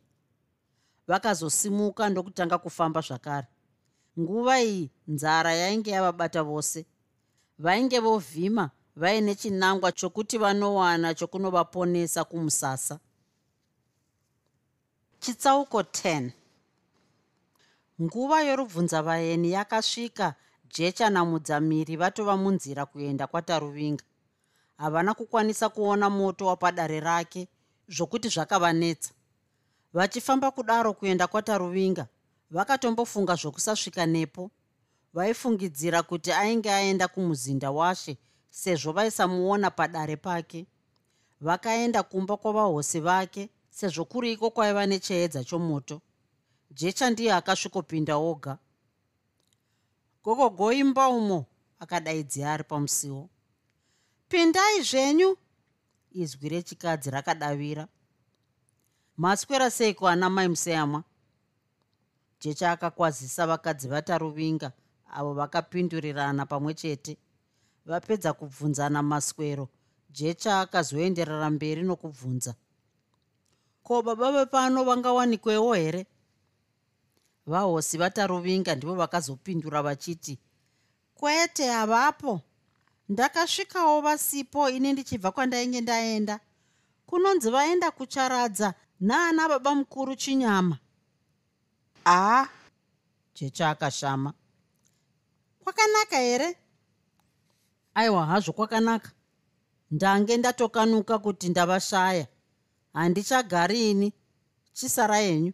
Vakazosimuka 1.09 2.09
ndokutanga 2.09 2.59
kufamba 2.59 3.01
zvakare. 3.01 3.47
Nguva 4.19 4.63
iyi 4.63 4.91
nzara 5.09 5.53
yainge 5.55 5.91
yavabata 5.91 6.43
vose. 6.43 6.87
Vainge 7.59 7.99
vovhima 8.01 8.71
vaine 8.97 9.35
chinangwa 9.35 9.93
chokuti 9.93 10.39
vanowana 10.39 11.15
chokunovaponesa 11.15 12.25
kumusasa. 12.25 12.99
Chitsauko 15.21 15.81
10 15.81 16.31
nguva 18.03 18.43
yorubvunzavaeni 18.43 19.53
yakasvika 19.53 20.35
jecha 20.75 21.11
namudzamiri 21.11 21.97
vatova 21.97 22.37
munzira 22.37 22.87
kuenda 22.87 23.27
kwataruvinga 23.27 24.05
havana 24.79 25.15
kukwanisa 25.15 25.69
kuona 25.69 26.11
moto 26.11 26.47
wapadare 26.47 27.01
rake 27.01 27.49
zvokuti 27.89 28.29
zvakavanetsa. 28.29 29.13
Vachifamba 29.93 30.51
kudaro 30.51 30.93
kuenda 30.93 31.27
kwataruvinga 31.27 32.07
vakatombofunga 32.51 33.35
zvokusasvika 33.35 34.07
nepo. 34.07 34.51
Vaifungidzira 35.15 36.03
kuti 36.03 36.33
ainge 36.33 36.71
aenda 36.71 37.09
kumuzinda 37.09 37.71
washe 37.71 38.17
sezvo 38.51 38.93
vaisamuona 38.93 39.71
padare 39.71 40.17
pake. 40.17 40.67
Vakaenda 41.41 42.03
kumba 42.03 42.37
kwavahosi 42.37 43.01
vake 43.01 43.49
sezvo 43.71 44.05
kuri 44.05 44.33
iko 44.33 44.51
kwaiva 44.51 44.87
nechiedza 44.87 45.45
chomoto. 45.45 46.01
Jecha 46.71 47.11
ndiye 47.11 47.33
akasvikopinda 47.33 48.17
oga. 48.17 48.59
Gogogoimba 50.25 51.09
umo 51.09 51.45
akadaidzi 51.79 52.45
ari 52.45 52.65
pamusiwo 52.65 53.29
pindai 54.29 54.83
zvenyu. 54.83 55.37
Izwi 56.13 56.49
rechikadzi 56.49 57.11
rakadavira. 57.11 57.89
Maswera 59.17 59.71
seiko 59.71 60.09
ana 60.09 60.31
mai 60.31 60.49
museyamwa 60.49 61.05
jecha 62.41 62.73
akakwazisa 62.73 63.47
vakadzi 63.47 63.89
vataruvinga 63.89 64.73
avo 65.13 65.35
vakapindurirana 65.35 66.47
pamwe 66.47 66.75
chete. 66.75 67.17
Vapedza 67.87 68.33
kubvunzana 68.33 69.03
maswero 69.03 69.69
jecha 70.11 70.61
akazoenderera 70.61 71.51
mberi 71.51 71.83
nokubvunza. 71.83 72.55
Ko 73.83 74.03
baba 74.03 74.33
vepano 74.33 74.85
vangawanikwewo 74.85 75.75
here? 75.75 76.07
Vahosi 77.47 77.99
vataruvinga 77.99 78.75
ndivo 78.75 78.95
vakazopindura 78.95 79.83
vachiti 79.83 80.39
kwete 81.15 81.67
havapo 81.67 82.41
ndakasvikawo 83.09 84.01
vasipo 84.01 84.71
ini 84.71 84.93
ndichibva 84.93 85.33
kwandainge 85.33 85.81
ndaenda. 85.81 86.41
Kunonzi 87.07 87.51
vaenda 87.51 87.91
kucharadza 87.91 88.75
naana 89.01 89.49
baba 89.49 89.75
mukuru 89.75 90.17
chinyama. 90.17 90.79
Aa. 92.07 92.47
Jecha 93.35 93.71
akashama. 93.71 94.33
Kwakanaka 95.65 96.17
here 96.19 96.57
aiwa 97.95 98.27
hazvo 98.27 98.53
kwakanaka. 98.53 99.11
Ndange 99.91 100.37
ndatokanuka 100.37 101.19
kuti 101.19 101.49
ndavashaya. 101.49 102.27
Handichagari 102.93 103.91
ini 103.91 104.13
chisara 104.73 105.19
yenyu. 105.19 105.53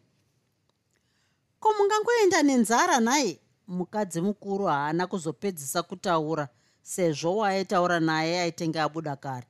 Ko 1.60 1.74
mungangoenda 1.78 2.42
nenzara 2.42 3.00
nhai 3.00 3.40
mukadzi 3.68 4.20
mukuru 4.20 4.64
haana 4.66 5.06
kuzopedzisa 5.06 5.82
kutaura 5.82 6.48
sezvo 6.82 7.36
waaitaura 7.36 8.00
naye 8.00 8.40
aitenge 8.40 8.80
abuda 8.80 9.16
kare. 9.16 9.46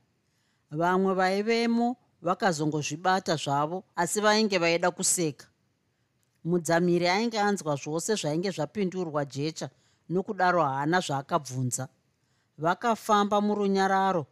Vamwe 0.71 1.13
vaivemo 1.13 1.95
vakazongozvibata 2.21 3.35
zvavo 3.35 3.83
asi 3.95 4.21
vainge 4.21 4.57
vaida 4.57 4.91
kuseka. 4.91 5.45
Mudzamiri 6.43 7.07
ainge 7.07 7.39
anzwa 7.39 7.75
zvose 7.75 8.15
zvainge 8.15 8.51
zvapindurwa 8.51 9.25
jecha 9.25 9.69
nokudaro 10.09 10.63
haana 10.63 10.99
zvaakabvunza. 10.99 11.87
Vakafamba 12.57 13.41
murunyararo 13.41 14.25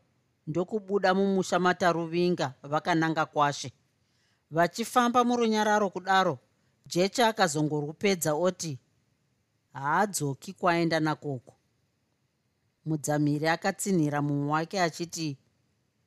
ndokubuda 0.48 1.14
mumusha 1.14 1.60
mataruvinga 1.60 2.54
vakananga 2.64 3.26
kwashe. 3.26 3.72
Vachifamba 4.52 5.24
murunyararo 5.24 5.90
kudaro 5.90 6.40
jecha 6.86 7.28
akazongorupedza 7.28 8.34
oti 8.34 8.80
haadzoki 9.74 10.54
kwaenda 10.54 11.00
nakoko 11.00 11.54
mudzamiri 12.86 13.48
akatsinhira 13.48 14.22
mumwe 14.22 14.52
wake 14.52 14.82
achiti 14.82 15.38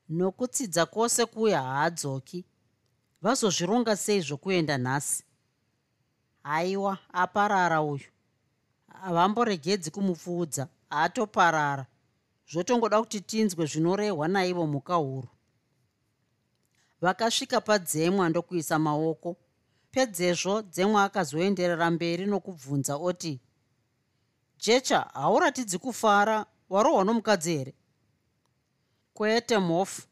nokutsidza 0.08 0.86
kwose 0.86 1.26
kuya 1.26 1.62
haadzoki. 1.62 2.44
Vazozvironga 3.22 3.96
sei 3.96 4.20
zvokuenda 4.20 4.78
nhasi? 4.78 5.24
Haiwa 6.42 6.98
aparara 7.12 7.82
uyu. 7.82 8.08
Havamboregedzi 8.88 9.90
kumupfuudza 9.90 10.68
haatoparara. 10.90 11.86
Zvotongoda 12.50 13.00
kuti 13.00 13.20
tinzwe 13.20 13.66
zvinorehwa 13.66 14.28
naivo 14.28 14.66
mhuka 14.66 14.94
huru. 14.94 15.28
Vakasvika 17.00 17.60
padzemwa 17.60 18.28
ndokuisa 18.28 18.78
maoko. 18.78 19.36
Pedzezvo 19.90 20.62
dzemwa 20.62 21.04
akazoenderera 21.04 21.90
mberi 21.90 22.26
nokubvunza 22.26 22.96
oti 22.96 23.40
jecha 24.58 25.00
hauratidzi 25.00 25.78
kufara 25.78 26.46
warohwa 26.74 27.04
nomukadzi 27.04 27.56
here? 27.56 27.74
Kwete 29.14 29.58
mhofu. 29.58 30.02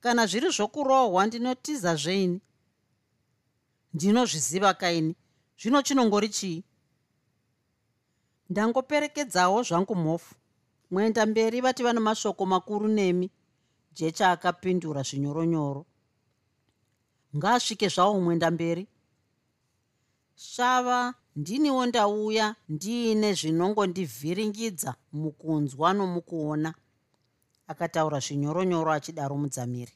Kana 0.00 0.26
zviri 0.26 0.50
zvokurohwa 0.50 1.26
ndinotiza 1.26 1.96
zveini? 1.96 2.40
Ndinozviziva 3.94 4.74
kaini? 4.74 5.16
Zvino 5.60 5.82
chinongori 5.82 6.28
chii? 6.28 6.64
Ndangoperekedzawo 8.50 9.62
zvangu 9.62 9.94
mhofu. 9.94 10.34
Mwenda 10.90 11.26
mberi 11.26 11.60
vati 11.60 11.82
vana 11.82 12.00
mashoko 12.00 12.46
makuru 12.46 12.88
nemi. 12.88 13.30
Jecha 13.92 14.30
akapindura 14.30 15.02
zvinyoronyoro. 15.02 15.86
Ngaasvike 17.36 17.88
zvawo 17.88 18.20
mwenda 18.20 18.50
mberi. 18.50 18.88
Shava 20.34 21.14
ndiniwo 21.36 21.86
ndauya 21.86 22.56
ndiine 22.68 23.34
zvinongondivhiringidza 23.34 24.94
mukunzwa 25.12 25.92
nomukuona 25.94 26.74
akataura 27.70 28.18
zvinyoronyoro 28.20 28.92
achidaro 28.92 29.36
mudzamiri. 29.36 29.92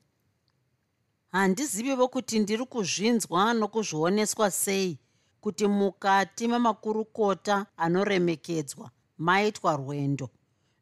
Handizivivo 1.35 2.09
kuti 2.09 2.39
ndiri 2.39 2.65
kuzvinzwa 2.67 3.55
nokuzvioneswa 3.55 4.51
sei 4.51 4.99
kuti 5.41 5.67
mukati 5.67 6.49
mamakurukota 6.49 7.67
anoremekedzwa 7.77 8.91
maitwa 9.19 9.77
rwendo. 9.77 10.31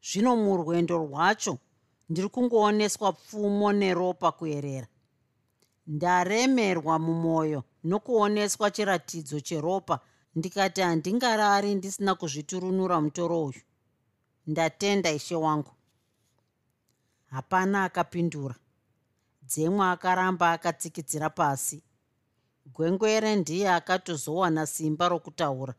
Zvino 0.07 0.35
murwendo 0.35 0.97
rwacho 0.97 1.57
ndiri 2.09 2.29
kungooneswa 2.29 3.13
pfumo 3.13 3.73
neropa 3.73 4.31
kuerera. 4.31 4.87
Ndaremerwa 5.87 6.99
mumwoyo 6.99 7.63
nokuoneswa 7.83 8.71
chiratidzo 8.71 9.39
cheropa 9.39 9.99
ndikati 10.35 10.81
handingarari 10.81 11.75
ndisina 11.75 12.15
kuzviturunura 12.15 13.01
mutoro 13.01 13.43
uyu. 13.45 13.61
Ndatenda 14.47 15.11
ishe 15.11 15.35
wangu. 15.35 15.71
Hapana 17.25 17.83
akapindura. 17.83 18.55
Dzemwe 19.43 19.85
akaramba 19.87 20.51
akatsikidzira 20.51 21.29
pasi. 21.29 21.83
Gwengwere 22.65 23.35
ndiye 23.35 23.69
akatozowana 23.71 24.65
simba 24.67 25.09
rokutaura. 25.09 25.73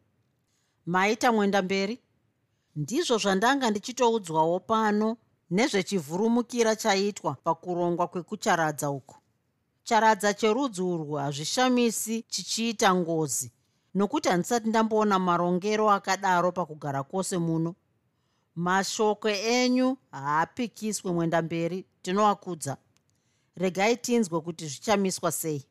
Maita 0.87 1.33
mwenda 1.33 1.63
mberi? 1.63 2.01
Ndizvo 2.77 3.19
zvandanga 3.19 3.71
ndichitoudzwawo 3.71 4.61
pano 4.61 5.17
nezvechivhurumukira 5.51 6.77
chaitwa 6.77 7.35
pakurongwa 7.35 8.09
kwekucharadza 8.09 8.91
uku. 8.91 9.17
Charadza 9.83 10.35
cherudzi 10.35 10.83
urwu 10.83 11.15
hazvishamisi 11.15 12.23
chichiita 12.23 12.95
ngozi 12.95 13.54
nokuti 13.95 14.29
handisati 14.29 14.69
ndamboona 14.69 15.19
marongero 15.19 15.91
akadaro 15.91 16.53
pakugara 16.53 17.03
kwose 17.03 17.39
muno. 17.39 17.75
Mashoko 18.57 19.29
enyu 19.29 19.97
haapikiswe 20.11 21.13
mwenda 21.13 21.43
mberi 21.43 21.85
tinovakudza 22.03 22.77
regai 23.57 23.97
tinzwe 23.97 24.41
kuti 24.41 24.67
zvichamiswa 24.69 25.33
sei. 25.33 25.65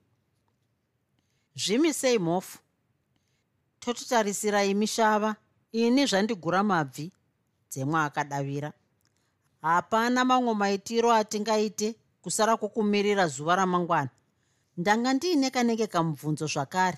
Zvimisei 1.56 2.20
mhofu? 2.20 2.60
Tototarisirai 3.80 4.74
mishava 4.74 5.36
ini 5.72 6.06
zvandigura 6.06 6.64
mabvi 6.64 7.12
dzemwe 7.72 8.00
akadavira. 8.00 8.74
Hapana 9.62 10.26
mamwe 10.26 10.54
maitiro 10.54 11.12
atingaite 11.12 11.96
kusara 12.22 12.58
kwokumirira 12.58 13.28
zuva 13.28 13.56
ramangwana. 13.56 14.10
Ndanga 14.78 15.14
ndiine 15.14 15.50
kanenge 15.50 15.88
kamubvunzo 15.88 16.48
zvakare 16.48 16.98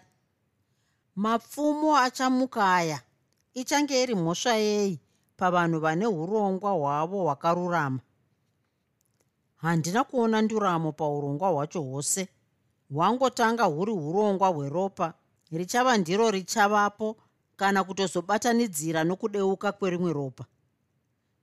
mapfumo 1.15 1.97
achamuka 1.97 2.73
aya. 2.75 3.01
Ichange 3.53 4.03
iri 4.03 4.15
mhosva 4.15 4.53
yei 4.55 4.99
pavanhu 5.37 5.79
vane 5.79 6.07
urongwa 6.07 6.71
hwavo 6.71 7.23
hwakarurama? 7.23 7.99
Handina 9.57 10.03
kuona 10.03 10.41
nduramo 10.41 10.91
paurongwa 10.91 11.49
hwacho 11.49 11.81
hwose. 11.81 12.27
Hwangotanga 12.93 13.63
huri 13.63 13.91
urongwa 13.91 14.47
hweropa. 14.49 15.13
Richava 15.51 15.97
ndiro 15.97 16.31
richavapo 16.31 17.17
kana 17.55 17.83
kutozobatanidzira 17.83 19.03
nokudeuka 19.03 19.71
kwerimwe 19.71 20.13
ropa. 20.13 20.45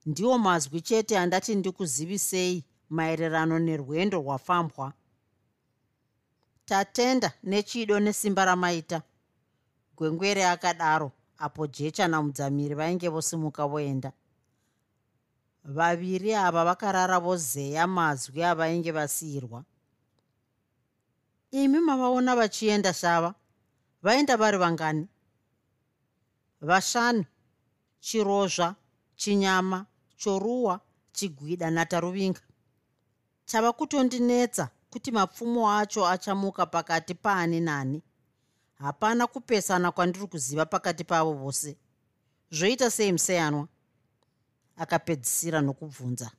Ndiwo 0.05 0.37
mazwi 0.37 0.81
chete 0.81 1.17
andati 1.19 1.55
ndikuzivisei 1.55 2.63
maererano 2.89 3.59
nerwendo 3.59 4.17
rwafambwa. 4.17 4.93
Tatenda 6.65 7.31
nechido 7.43 7.99
nesimba 7.99 8.45
ramaita 8.45 9.01
gwengwere 10.03 10.45
akadaro 10.45 11.11
apo 11.37 11.67
jecha 11.67 12.07
namudzamiri 12.07 12.75
vainge 12.75 13.07
vosimuka 13.09 13.67
voenda. 13.67 14.11
Vaviri 15.63 16.35
ava 16.35 16.65
vakarara 16.65 17.19
vozeya 17.19 17.87
mazwi 17.87 18.43
avainge 18.43 18.91
vasiyirwa. 18.91 19.63
Imi 21.51 21.79
mavaona 21.79 22.35
vachienda 22.35 22.93
shava 22.93 23.33
vaenda 24.03 24.37
vari 24.37 24.57
vangani? 24.57 25.07
Vashanu 26.61 27.25
chirozva 27.99 28.75
chinyama 29.15 29.85
choruwa 30.17 30.79
chigwida 31.13 31.71
nataruvinga. 31.71 32.41
Chava 33.45 33.73
kutondinetsa 33.73 34.69
kuti 34.91 35.11
mapfumo 35.11 35.71
acho 35.71 36.07
achamuka 36.07 36.65
pakati 36.65 37.13
paani 37.13 37.59
nani 37.59 38.01
hapana 38.83 39.27
kupesana 39.27 39.91
kwandiri 39.91 40.27
kuziva 40.27 40.65
pakati 40.65 41.03
pavo 41.03 41.33
vose. 41.33 41.77
Zvoita 42.51 42.91
sei 42.91 43.11
museyanwa 43.11 43.67
akapedzisira 44.77 45.61
nokubvunza. 45.61 46.31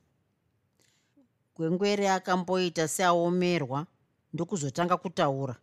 Gwengwere 1.55 2.09
akamboita 2.09 2.87
seaomerwa 2.87 3.87
ndokuzotanga 4.33 4.97
kutaura. 4.97 5.55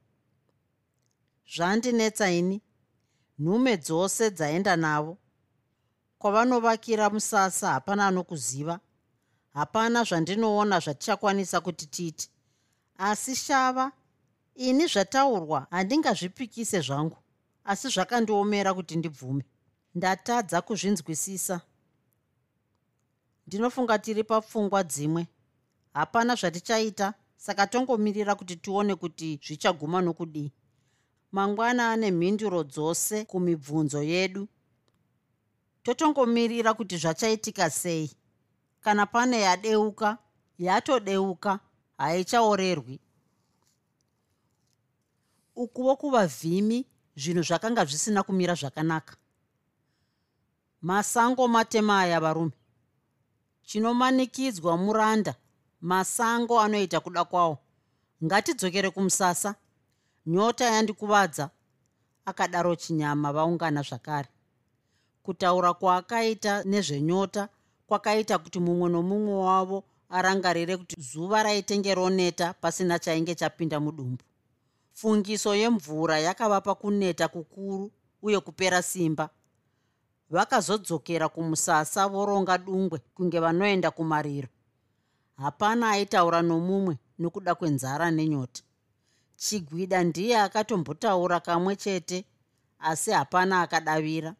Zvandinetsa 1.54 2.30
ini? 2.30 2.62
Nhume 3.38 3.76
dzose 3.76 4.30
dzaenda 4.30 4.76
navo. 4.76 5.18
Kwavanovakira 6.18 7.10
musasa 7.10 7.70
hapana 7.72 8.06
anokuziva. 8.06 8.80
Hapana 9.54 10.04
zvandinoona 10.04 10.80
zvatichakwanisa 10.80 11.60
kuti 11.60 11.86
tiiti 11.86 12.30
asi 12.98 13.36
shava 13.36 13.92
ini 14.54 14.86
zvataurwa 14.86 15.66
handingazvipikise 15.70 16.80
zvangu 16.80 17.16
asi 17.64 17.88
zvakandiomera 17.88 18.74
kuti 18.74 18.96
ndibvume. 18.96 19.44
Ndatadza 19.94 20.62
kuzvinzwisisa. 20.62 21.60
Ndinofunga 23.46 23.98
tiri 23.98 24.24
papfungwa 24.24 24.82
dzimwe. 24.84 25.26
Hapana 25.94 26.34
zvatichaita 26.34 27.14
saka 27.36 27.66
tongomirira 27.66 28.34
kuti 28.34 28.56
tione 28.56 28.94
kuti 28.94 29.40
zvichaguma 29.44 30.00
nokudii. 30.02 30.52
Mangwana 31.32 31.90
ane 31.90 32.10
mhinduro 32.10 32.62
dzose 32.64 33.24
kumibvunzo 33.24 34.02
yedu. 34.02 34.48
Totongomirira 35.82 36.74
kuti 36.74 36.96
zvachaitika 36.96 37.70
sei. 37.70 38.10
Kana 38.80 39.06
pane 39.06 39.40
yadeuka 39.40 40.18
yatodeuka 40.58 41.60
haichaorerwi 41.98 43.00
ukuwo 45.56 45.96
kuvavhimi 45.96 46.86
zvinhu 47.16 47.42
zvakanga 47.42 47.84
zvisina 47.84 48.22
kumira 48.22 48.54
zvakanaka. 48.54 49.16
Masango 50.82 51.48
matema 51.48 52.00
aya 52.00 52.20
varume. 52.20 52.52
Chinomanikidzwa 53.62 54.76
muranda 54.76 55.34
masango 55.80 56.60
anoita 56.60 57.00
kuda 57.00 57.24
kwawo. 57.24 57.58
Ngatidzokere 58.24 58.90
kumusasa. 58.90 59.54
Nyota 60.26 60.64
yandikuvadza. 60.64 61.50
Akadaro 62.24 62.76
chinyama 62.76 63.32
vaungana 63.32 63.82
zvakare. 63.82 64.28
Kutaura 65.22 65.74
kwaakaita 65.74 66.64
nezvenyota 66.64 67.48
kwakaita 67.86 68.38
kuti 68.38 68.60
mumwe 68.60 68.90
nomumwe 68.90 69.34
wavo 69.34 69.84
arangarire 70.08 70.76
kuti 70.76 71.00
zuva 71.00 71.42
raitenge 71.42 71.94
roneta 71.94 72.54
pasina 72.54 72.98
chainge 72.98 73.34
chapinda 73.34 73.80
mudumbu 73.80 74.24
fungiso 74.92 75.54
yemvura 75.54 76.18
yakavapa 76.18 76.74
kuneta 76.74 77.28
kukuru 77.28 77.90
uye 78.22 78.40
kupera 78.40 78.82
simba. 78.82 79.28
Vakazodzokera 80.30 81.28
kumusasa 81.28 82.08
voronga 82.08 82.58
dungwe 82.58 82.98
kunge 83.14 83.40
vanoenda 83.40 83.90
kumariro. 83.90 84.48
Hapana 85.36 85.90
aitaura 85.90 86.42
nomumwe 86.42 86.98
nokuda 87.18 87.54
kwenzara 87.54 88.10
nenyota. 88.10 88.62
Chigwida 89.36 90.04
ndiye 90.04 90.40
akatombotaura 90.40 91.40
kamwe 91.40 91.76
chete 91.76 92.24
asi 92.78 93.10
hapana 93.10 93.60
akadavira. 93.62 94.34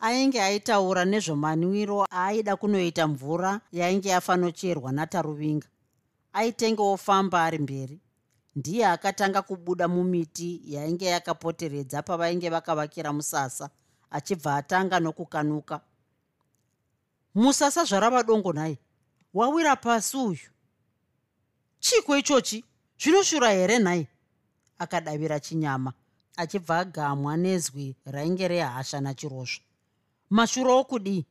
Ainge 0.00 0.42
aitaura 0.42 1.04
nezvomanwiro 1.04 2.06
aaida 2.12 2.56
kunoita 2.56 3.08
mvura 3.08 3.60
yainge 3.72 4.08
yafanocherwa 4.08 4.92
nataruvinga. 4.92 5.66
Aitenge 6.32 6.82
ofamba 6.82 7.44
ari 7.44 7.58
mberi 7.58 8.00
ndiye 8.56 8.86
akatanga 8.86 9.42
kubuda 9.42 9.88
mumiti 9.88 10.60
yainge 10.64 11.04
yakapoteredza 11.06 12.02
pavainge 12.02 12.50
vakavakira 12.50 13.12
musasa 13.12 13.70
achibva 14.10 14.56
atanga 14.56 15.00
nokukanuka. 15.00 15.80
Musasa 17.34 17.84
zvarava 17.84 18.22
dongo 18.22 18.52
nhai 18.52 18.78
wawira 19.34 19.76
pasi 19.76 20.16
uyu. 20.16 20.48
Chiko 21.80 22.16
ichochi? 22.16 22.64
Zvinoshura 22.98 23.50
here 23.50 23.78
nhai 23.78 24.08
akadavira 24.78 25.40
chinyama 25.40 25.92
achibva 26.36 26.78
agamwa 26.78 27.36
nezwi 27.36 27.96
rainge 28.04 28.48
rehasha 28.48 29.00
nachirozva 29.00 29.62
mashuro 30.30 30.78
okudii? 30.78 31.26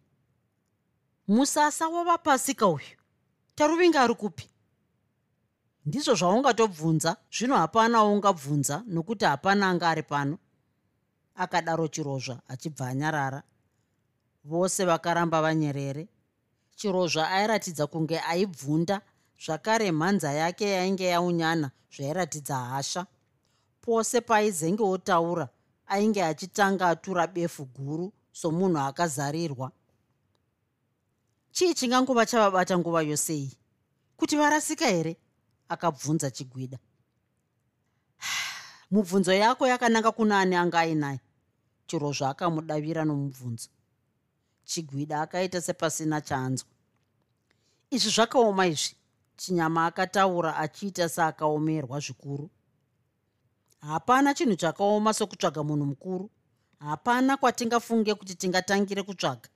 Musasa 1.28 1.88
wava 1.88 2.18
pasika 2.18 2.68
uyu. 2.68 2.98
Taruvinga 3.56 4.02
ari 4.02 4.16
kupi 4.16 4.50
ndizvo 5.90 6.14
zvaungatobvunza? 6.16 7.18
Zvino 7.32 7.56
hapana 7.56 8.04
ungabvunza 8.04 8.84
nokuti 8.88 9.26
hapana 9.26 9.70
anga 9.70 9.90
ari 9.90 10.04
pano? 10.04 10.38
Akadaro 11.36 11.88
chirozva 11.88 12.42
achibva 12.48 12.88
anyarara. 12.88 13.44
Vose 14.44 14.86
vakaramba 14.86 15.42
vanyerere. 15.42 16.08
Chirozva 16.76 17.30
airatidza 17.30 17.88
kunge 17.88 18.20
aibvunda. 18.20 19.02
Zvakare 19.46 19.92
mhanza 19.92 20.32
yake 20.32 20.70
yainge 20.70 21.06
yaunyana 21.06 21.72
zvairatidza 21.96 22.56
hasha. 22.56 23.06
Pose 23.82 24.22
paizenge 24.22 24.84
otaura 24.84 25.50
ainge 25.88 26.24
achitanga 26.24 26.90
atura 26.90 27.28
befu 27.28 27.66
guru 27.66 28.14
somunhu 28.32 28.80
akazarirwa. 28.80 29.72
Chii 31.52 31.74
chingangova 31.74 32.26
chavabata 32.26 32.78
nguva 32.78 33.02
yosei 33.02 33.58
kuti 34.18 34.38
varasika 34.38 34.86
here 34.88 35.18
akabvunza 35.70 36.32
chigwida. 36.32 36.78
Mubvunzo 38.92 39.34
yako 39.34 39.68
yakananga 39.68 40.12
kuna 40.12 40.40
ani 40.40 40.56
anga 40.56 40.80
ainaye 40.80 41.20
chirozvo 41.88 42.26
akamudavira 42.28 43.06
nomubvunzo. 43.06 43.70
Chigwida 44.66 45.22
akaita 45.22 45.62
sepasina 45.62 46.22
chaanzwa 46.22 46.70
izvi 47.92 48.10
zvakaoma 48.10 48.68
izvi. 48.68 48.96
Chinyama 49.38 49.86
akataura 49.86 50.58
achiita 50.58 51.10
seakaomerwa 51.10 52.00
zvikuru. 52.00 52.50
Hapana 53.82 54.34
chinhu 54.34 54.56
chakaoma 54.56 55.14
sokutsvaga 55.14 55.64
munhu 55.64 55.86
mukuru. 55.86 56.30
Hapana 56.80 57.38
kwatingafunge 57.38 58.16
kuti 58.16 58.36
tingatangire 58.36 59.04
kutsvaga. 59.04 59.50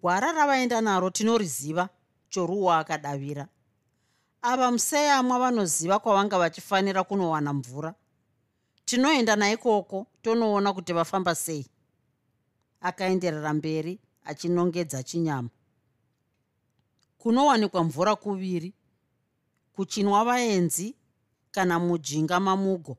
Gwara 0.00 0.32
ravaenda 0.32 0.80
naro 0.80 1.10
tinoriziva 1.10 1.88
choruwa 2.28 2.78
akadavira 2.78 3.48
ava 4.42 4.70
museyamwa 4.70 5.38
vanoziva 5.38 5.98
kwavanga 5.98 6.38
vachifanira 6.38 7.04
kunowana 7.04 7.52
mvura. 7.52 7.94
Tinoenda 8.84 9.36
naikoko 9.36 10.06
tonoona 10.22 10.72
kuti 10.72 10.92
vafamba 10.92 11.34
sei. 11.34 11.66
Akaenderera 12.80 13.52
mberi 13.54 13.98
achinongedza 14.24 15.02
chinyama. 15.02 15.48
Kunowanikwa 17.18 17.84
mvura 17.84 18.16
kuviri 18.16 18.74
kuchinwa 19.72 20.24
vaenzi 20.24 20.96
kana 21.50 21.78
mujinga 21.78 22.40
mamugo. 22.40 22.96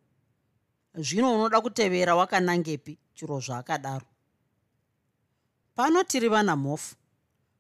Zvino 0.96 1.36
unoda 1.36 1.62
kutevera 1.62 2.16
wakanangepi 2.16 2.98
chiro 3.14 3.40
zvaakadaro. 3.40 4.06
Pano 5.76 6.04
tiri 6.04 6.30
vana 6.30 6.56
mhofu. 6.56 6.96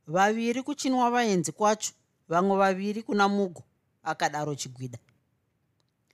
Vaviri 0.07 0.63
kuchinwa 0.63 1.11
vaenzi 1.11 1.51
kwacho 1.51 1.93
vamwe 2.29 2.57
vaviri 2.57 3.03
kuna 3.03 3.27
mugo 3.27 3.63
akadaro 4.03 4.55
chigwida. 4.55 4.99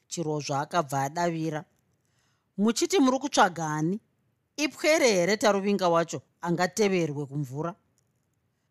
Chirozvo 0.08 0.56
akabva 0.56 1.04
adavira. 1.04 1.64
Muchiti 2.58 3.00
muri 3.00 3.20
kutsvaga 3.20 3.66
ani? 3.68 4.00
Ipwere 4.58 5.08
here 5.08 5.38
taruvinga 5.38 5.90
wacho 5.90 6.22
angateverwe 6.42 7.26
kumvura? 7.26 7.76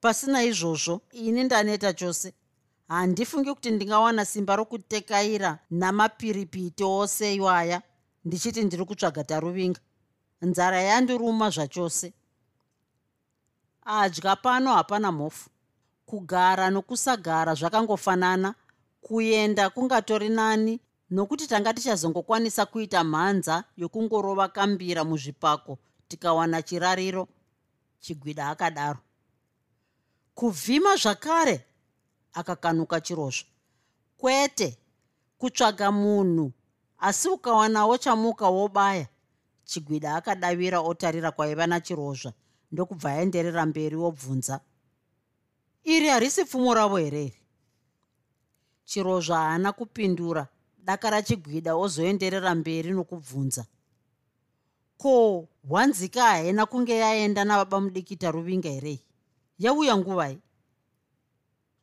Pasina 0.01 0.43
izvozvo 0.43 1.01
ini 1.13 1.45
ndaneta 1.45 1.93
chose. 1.93 2.33
Handifungi 2.89 3.55
kuti 3.55 3.71
ndingawana 3.71 4.25
simba 4.25 4.57
rokutekaira 4.57 5.59
namapiripiti 5.71 6.85
ose 6.85 7.35
iwaya 7.35 7.83
ndichiti 8.25 8.65
ndiri 8.65 8.85
kutsvaga 8.85 9.25
taruvinga 9.25 9.81
nzara 10.43 10.81
yandiruma 10.81 11.51
zvachose. 11.51 12.13
Adya 13.85 14.37
pano 14.37 14.73
hapana 14.75 15.13
mhofu. 15.13 15.51
Kugara 16.07 16.71
nokusagara 16.71 17.55
zvakangofanana 17.55 18.55
kuenda 19.01 19.71
kungatori 19.71 20.29
nani 20.29 20.81
nokuti 21.11 21.47
tanga 21.47 21.75
tichazongokwanisa 21.75 22.67
kuita 22.67 23.05
mhanza 23.05 23.65
yokungorova 23.77 24.49
kambira 24.49 25.05
muzvipako 25.05 25.79
tikawana 26.09 26.63
chirariro 26.63 27.29
chigwida 28.01 28.49
akadaro. 28.49 28.99
Kuvhima 30.35 30.97
zvakare 30.97 31.65
akakanuka 32.33 33.01
chirozvo. 33.01 33.47
Kwete 34.17 34.79
kutsvaga 35.39 35.93
munhu 35.93 36.53
asi 36.99 37.29
ukawanawo 37.29 37.99
chamuka 37.99 38.49
wobaya 38.49 39.07
chigwida 39.65 40.15
akadavira 40.15 40.81
otarira 40.81 41.31
kwaiva 41.31 41.67
nachirozva 41.67 42.33
ndokubva 42.73 43.11
aenderera 43.13 43.67
mberi 43.67 43.97
wobvunza 43.97 44.61
iri 45.85 46.09
harisi 46.09 46.45
pfumo 46.45 46.75
ravo 46.75 46.97
here? 46.97 47.25
iri 47.25 47.38
chirozva 48.89 49.37
haana 49.37 49.73
kupindura 49.73 50.49
daka 50.87 51.11
rachigwida 51.11 51.75
ozoenderera 51.77 52.55
mberi 52.55 52.91
nokubvunza. 52.97 53.65
Ko 54.97 55.47
hwanzika 55.69 56.23
haina 56.23 56.67
kunge 56.67 56.97
yaenda 56.97 57.45
navaba 57.45 57.81
mudikita 57.81 58.31
ruvinga 58.31 58.69
herei 58.69 59.01
yauya 59.59 59.97
nguvai 59.97 60.39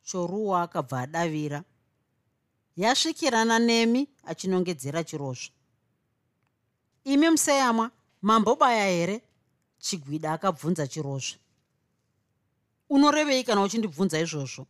choruwa 0.02 0.62
akabva 0.62 1.00
adavira. 1.00 1.64
Yasvikirana 2.76 3.58
nemi 3.58 4.08
achinongedzera 4.24 5.04
chirozva 5.04 5.52
imi 7.04 7.30
museyamwa 7.30 7.90
mambobaya 8.22 8.86
here? 8.90 9.22
Chigwida 9.78 10.32
akabvunza 10.32 10.86
chirozva 10.86 11.38
unorevei 12.90 13.44
kana 13.44 13.62
uchindibvunza 13.62 14.20
izvozvo 14.20 14.66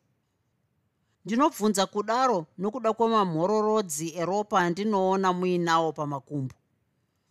ndinobvunza 1.26 1.86
kudaro 1.86 2.46
nokuda 2.58 2.92
kwemamhororodzi 2.92 4.08
eropa 4.20 4.60
andinoona 4.60 5.32
muinawo 5.32 5.92
pamakumbo. 5.92 6.54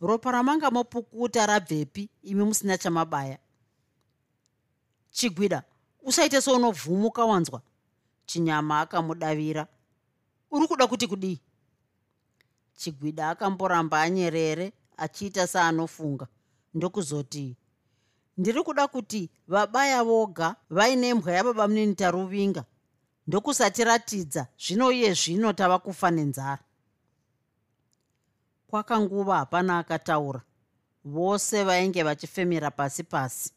Ropa 0.00 0.30
ramanga 0.32 0.70
mopukuta 0.70 1.46
rabvepi 1.46 2.08
imi 2.22 2.44
musina 2.44 2.78
chamabaya. 2.78 3.38
Chigwida 5.10 5.62
usaite 6.02 6.40
seunovhumuka 6.40 7.24
wanzwa. 7.24 7.62
Chinyama 8.26 8.80
akamudavira. 8.80 9.66
Uri 10.50 10.66
kuda 10.68 10.86
kuti 10.86 11.06
kudii? 11.06 11.40
Chigwida 12.76 13.30
akamboramba 13.30 14.02
anyerere 14.02 14.72
achiita 14.96 15.46
saanofunga. 15.46 16.26
Ndokuzoti 16.74 17.56
ndiri 18.36 18.62
kuda 18.62 18.88
kuti 18.88 19.30
vabaya 19.48 20.04
voga 20.04 20.56
vaine 20.70 21.14
mbwa 21.14 21.32
yababa 21.32 21.68
munini 21.68 21.94
taruvinga 21.94 22.64
ndokusatiratidza 23.26 24.46
zvino 24.58 24.92
iye 24.92 25.14
zvino 25.14 25.52
tava 25.52 25.78
kufa 25.78 26.10
nenzara. 26.10 26.64
Kwakanguva 28.66 29.36
hapana 29.36 29.78
akataura 29.78 30.42
vose 31.04 31.64
vainge 31.64 32.02
vachifemera 32.02 32.70
pasi 32.70 33.02
pasi. 33.02 33.52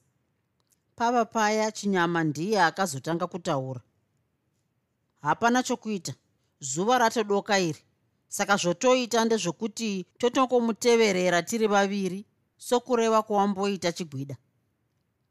Pava 0.95 1.25
paya 1.25 1.71
chinyama 1.71 2.23
ndiye 2.23 2.61
akazotanga 2.61 3.27
kutaura. 3.27 3.81
Hapana 5.21 5.63
chokuita 5.63 6.13
zuva 6.59 6.97
ratodoka 6.97 7.59
iri. 7.59 7.83
Saka 8.27 8.55
zvotoita 8.57 9.25
ndezvokuti 9.25 10.05
totongomuteverera 10.17 11.41
tiri 11.41 11.67
vaviri 11.67 12.25
sokureva 12.57 13.23
kwawamboita 13.23 13.91
chigwida. 13.91 14.35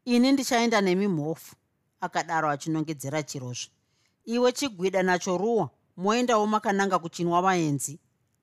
Ini 0.05 0.33
ndichaenda 0.33 0.81
nemi 0.81 1.09
mhofu 1.09 1.57
akadaro 2.01 2.51
achinongedzera 2.51 3.23
chirozvo 3.23 3.78
iwe 4.29 4.53
chigwida 4.53 5.03
nacho 5.03 5.39
ruwa 5.39 5.71
moendawo 5.97 6.47
makananga 6.47 6.99
kuchinwa 6.99 7.43
vaenzi. 7.43 7.99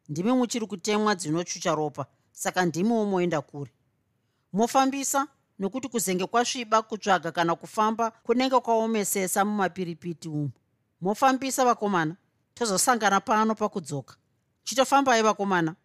Ndimi 0.10 0.32
muchiri 0.32 0.67
kutemwa 0.67 1.15
dzinochucha 1.15 1.76
ropa 1.76 2.06
saka 2.32 2.65
ndimiwo 2.65 3.06
moenda 3.06 3.41
kure. 3.41 3.71
Mofambisa 4.54 5.28
nokuti 5.60 5.88
kuzenge 5.88 6.26
kwasviba 6.26 6.82
kutsvaga 6.82 7.32
kana 7.32 7.56
kufamba 7.56 8.12
kunenge 8.12 8.60
kwaomesesa 8.60 9.45
mumapiripiti 9.45 10.30
umu. 10.30 10.52
Mofambisa 11.02 11.65
vakomana 11.65 12.15
tozosangana 12.54 13.19
pano 13.21 13.56
pakudzoka. 13.56 14.15
Chitofambai 14.63 15.21
vakomana? 15.24 15.76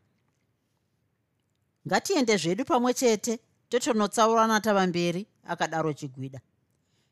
Ngatiende 1.89 2.37
zvedu 2.37 2.65
pamwe 2.65 2.95
chete 2.95 3.39
totonotsaurana 3.69 4.61
tava 4.61 4.87
mberi 4.87 5.27
akadaro 5.45 5.93
chigwida 5.93 6.41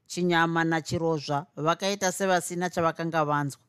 chinyama 0.08 0.64
nachirozva 0.64 1.46
vakaita 1.56 2.12
sevasina 2.12 2.70
chavakanga 2.70 3.24
vanzwa. 3.24 3.60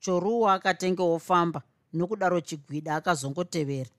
Choruwa 0.00 0.54
akatengewofamba 0.54 1.62
nokudaro 1.92 2.40
chigwida 2.40 2.96
akazongotevera. 2.96 3.90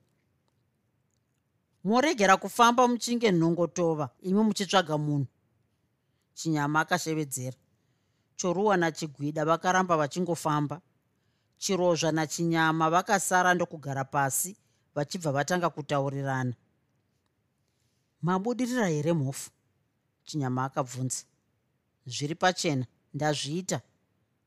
Moregera 1.84 2.36
kufamba 2.36 2.88
muchinge 2.88 3.32
nhongotova 3.32 4.10
imi 4.22 4.42
muchitsvaga 4.42 4.98
munhu. 4.98 5.26
Chinyama 6.34 6.80
akashevedzera. 6.80 7.56
Choruwa 8.36 8.76
nachigwida 8.76 9.44
vakaramba 9.44 9.96
vachingofamba. 9.96 10.80
Chirozva 11.58 12.12
nachinyama 12.12 12.90
vakasara 12.90 13.54
ndokugara 13.54 14.04
pasi 14.04 14.56
vachibva 14.94 15.32
vatanga 15.32 15.70
kutaurirana. 15.70 16.54
Mabudirira 18.22 18.88
here 18.88 19.12
mhofu? 19.12 19.50
Chinyama 20.24 20.64
akabvunza 20.64 21.24
zviri 22.06 22.34
pachena 22.34 22.86
ndazviita. 23.14 23.80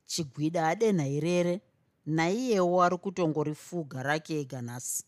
Chigwida 0.06 0.68
adenha 0.68 1.08
irere 1.08 1.62
naiyewo 2.06 2.84
ari 2.84 2.98
kutongorifuga 2.98 4.04
rake 4.04 4.40
ega 4.42 4.62
nhasi. 4.62 5.04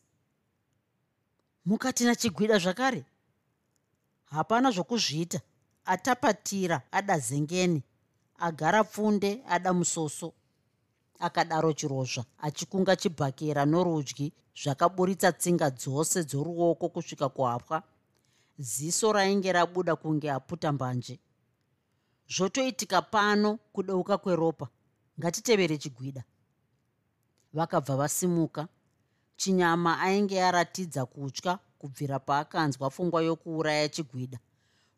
Mukati 1.66 2.04
nachigwida 2.04 2.60
zvakare? 2.60 3.06
Hapana 4.26 4.72
zvokuzviita. 4.72 5.42
Atapatira 5.86 6.82
ada 6.92 7.20
zengeni 7.20 7.84
agara 8.40 8.84
pfunde 8.84 9.44
ada 9.48 9.74
musoso. 9.74 10.34
Akadaro 11.20 11.74
chirozva 11.74 12.26
achikunga 12.38 12.96
chibhakera 12.96 13.66
norudyi 13.66 14.34
zvakaburitsa 14.56 15.32
tsinga 15.32 15.70
dzose 15.70 16.24
dzoruoko 16.24 16.90
kusvika 16.90 17.30
kuhapwa. 17.30 17.84
Ziso 18.58 19.12
rainge 19.12 19.52
rabuda 19.52 19.96
kunge 19.96 20.32
aputa 20.32 20.72
mbanje 20.72 21.20
zvotoitika 22.30 23.02
pano 23.02 23.58
kudeuka 23.74 24.18
kweropa. 24.18 24.68
Ngatitevere 25.20 25.78
chigwida. 25.78 26.24
Vakabva 27.54 27.96
vasimuka. 27.96 28.68
Chinyama 29.38 30.00
ainge 30.00 30.44
aratidza 30.44 31.06
kutya 31.06 31.60
kubvira 31.80 32.20
paakanzwa 32.20 32.90
pfungwa 32.90 33.22
yokuuraya 33.24 33.90
chigwida. 33.90 34.40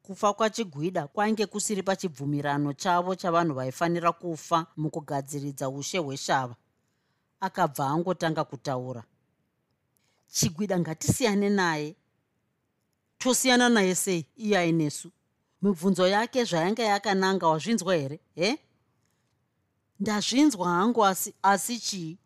Kufa 0.01 0.33
kwachigwida 0.33 1.07
kwainge 1.07 1.45
kusiri 1.45 1.83
pachibvumirano 1.83 2.73
chavo 2.73 3.15
chavanhu 3.15 3.53
vaifanira 3.53 4.11
kufa 4.11 4.65
mukugadziridza 4.77 5.69
ushe 5.69 5.97
hweshava. 5.97 6.55
Akabva 7.39 7.87
angotanga 7.87 8.43
kutaura. 8.43 9.03
Chigwida 10.27 10.79
ngatisiyane 10.79 11.49
naye. 11.49 11.95
Tosiyana 13.17 13.69
naye 13.69 13.95
sei? 13.95 14.25
Iye 14.35 14.57
ainesu 14.57 15.11
mibvunzo 15.61 16.07
yake 16.07 16.43
zvayange 16.43 16.81
yakananga 16.83 17.47
wazvinzwa 17.47 17.95
here 17.95 18.19
he? 18.35 18.59
Ndazvinzwa 19.99 20.69
hangu 20.69 21.05
asi 21.05 21.33
asi 21.41 21.79
chii 21.79 22.17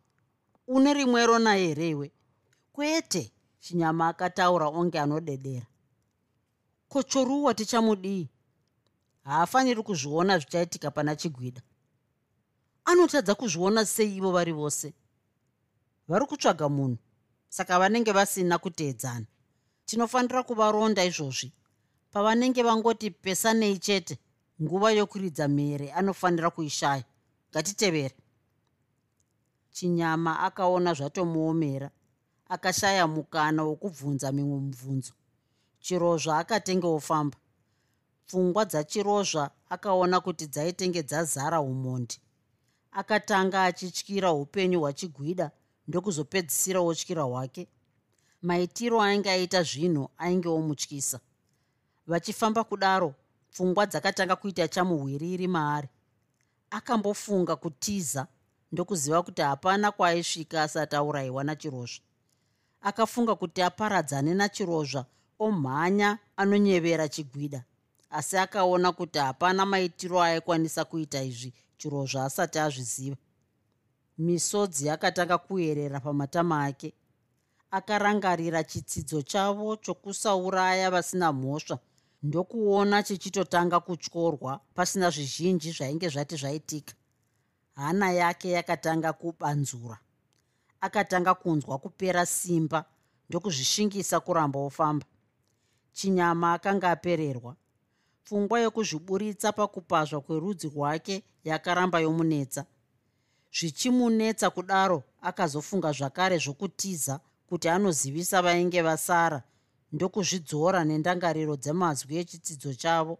une 0.68 0.94
rimwero 0.94 1.40
naye 1.40 1.68
here 1.68 1.90
iwe? 1.90 2.12
Kwete 2.74 3.32
chinyama 3.60 4.08
akataura 4.08 4.68
onge 4.68 5.00
anodedera. 5.00 5.66
Kochoruwa 6.90 7.54
tichamudii 7.54 8.30
haafaniri 9.24 9.84
kuzviona 9.84 10.38
zvichaitika 10.40 10.92
pana 10.92 11.16
chigwida. 11.16 11.62
Anotadza 12.86 13.36
kuzviona 13.36 13.86
sei 13.86 14.18
ivo 14.18 14.32
vari 14.32 14.52
vose? 14.52 14.94
Vari 16.08 16.26
kutsvaga 16.26 16.70
munhu 16.70 16.98
saka 17.50 17.80
vanenge 17.80 18.12
vasina 18.12 18.58
kuteedzana. 18.58 19.26
Tinofanira 19.86 20.44
kuvaronda 20.44 21.06
izvozvi 21.06 21.52
pavanenge 22.12 22.64
vangoti 22.64 23.12
pesanei 23.12 23.78
chete 23.78 24.18
nguva 24.62 24.92
yokuridza 24.92 25.48
mhere 25.48 25.92
anofanira 25.92 26.50
kuishaya. 26.50 27.04
Ngatitevere. 27.52 28.16
Chinyama 29.72 30.40
akaona 30.40 30.94
zvatomuomera 30.94 31.90
akashaya 32.50 33.08
mukana 33.08 33.64
wokubvunza 33.64 34.32
mimwe 34.32 34.60
mubvunzo 34.60 35.14
chirozva 35.80 36.38
akatengewofamba 36.38 37.38
pfungwa 38.28 38.66
dzachirozva 38.66 39.52
akaona 39.70 40.20
kuti 40.20 40.48
dzaitenge 40.48 41.04
dzazara 41.04 41.62
umhondi 41.62 42.18
akatanga 42.92 43.64
achityira 43.64 44.34
upenyu 44.34 44.80
hwachigwida 44.80 45.52
ndokuzopedzisira 45.88 46.80
wotyira 46.82 47.24
hwake. 47.24 47.68
Maitiro 48.42 49.02
ainge 49.02 49.30
aita 49.32 49.64
zvinhu 49.64 50.10
ainge 50.18 50.50
omutyisa 50.50 51.20
vachifamba 52.08 52.64
kudaro 52.64 53.14
pfungwa 53.52 53.86
dzakatanga 53.86 54.36
kuita 54.36 54.68
chamuhwiriri 54.68 55.48
maari. 55.48 55.90
Akambofunga 56.70 57.56
kutiza 57.56 58.28
ndokuziva 58.72 59.24
kuti 59.24 59.42
hapana 59.42 59.92
kwaaisvika 59.92 60.64
asati 60.64 60.96
aurayiwa 60.96 61.44
nachirozva 61.44 62.04
akafunga 62.82 63.36
kuti 63.36 63.62
aparadzane 63.62 64.34
nachirozva 64.34 65.06
omhanya 65.40 66.18
anonyevera 66.38 67.08
chigwida. 67.10 67.64
Asi 68.10 68.38
akaona 68.38 68.92
kuti 68.92 69.20
hapana 69.20 69.66
maitiro 69.66 70.22
aikwanisa 70.22 70.86
kuita 70.86 71.24
izvi 71.24 71.54
chirozva 71.78 72.26
asati 72.26 72.60
azviziva. 72.60 73.18
Misodzi 74.18 74.90
akatanga 74.90 75.38
kuyerera 75.38 76.00
pamatama 76.00 76.66
ake. 76.66 76.94
Akarangarira 77.72 78.64
chitsidzo 78.64 79.22
chavo 79.22 79.76
chokusauraya 79.76 80.92
vasina 80.92 81.34
mhosva 81.34 81.80
ndokuona 82.24 83.04
chichitotanga 83.04 83.80
kutyorwa 83.80 84.60
pasina 84.76 85.10
zvizhinji 85.10 85.72
zvainge 85.72 86.10
zvati 86.10 86.36
zvaitika. 86.36 86.94
Hana 87.76 88.12
yake 88.12 88.52
yakatanga 88.52 89.14
kubanzura. 89.14 90.00
Akatanga 90.82 91.34
kunzwa 91.34 91.78
kupera 91.78 92.26
simba 92.26 92.86
ndokuzvishingisa 93.30 94.20
kuramba 94.20 94.60
ofamba 94.60 95.06
chinyama 95.94 96.54
akanga 96.54 96.92
apererwa. 96.92 97.56
Pfungwa 98.24 98.60
yokuzviburitsa 98.60 99.52
pakupazva 99.52 100.22
kwerudzi 100.22 100.70
rwake 100.70 101.24
yakaramba 101.44 102.00
yomunetsa. 102.00 102.66
Zvichimunetsa 103.58 104.50
kudaro 104.50 105.04
akazofunga 105.22 105.92
zvakare 105.92 106.38
zvokutiza 106.38 107.20
kuti 107.48 107.70
anozivisa 107.70 108.42
vainge 108.42 108.82
vasara 108.82 109.44
ndokuzvidzora 109.92 110.84
nendangariro 110.84 111.56
dzemazwi 111.64 112.14
echitsidzo 112.22 112.74
chavo. 112.82 113.16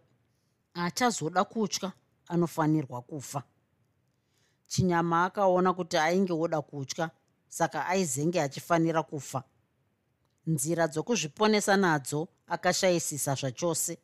Achazoda 0.74 1.44
kutya 1.44 1.92
anofanirwa 2.32 3.02
kufa. 3.02 3.42
Chinyama 4.66 5.24
akaona 5.24 5.72
kuti 5.72 5.96
ainge 5.96 6.32
oda 6.32 6.60
kutya 6.62 7.10
saka 7.48 7.86
aizenge 7.86 8.40
achifanira 8.40 9.02
kufa. 9.02 9.42
Nzira 10.46 10.88
dzokuzviponesa 10.88 11.76
nadzo 11.76 12.28
akashayisisa 12.46 13.34
zvachose. 13.34 13.98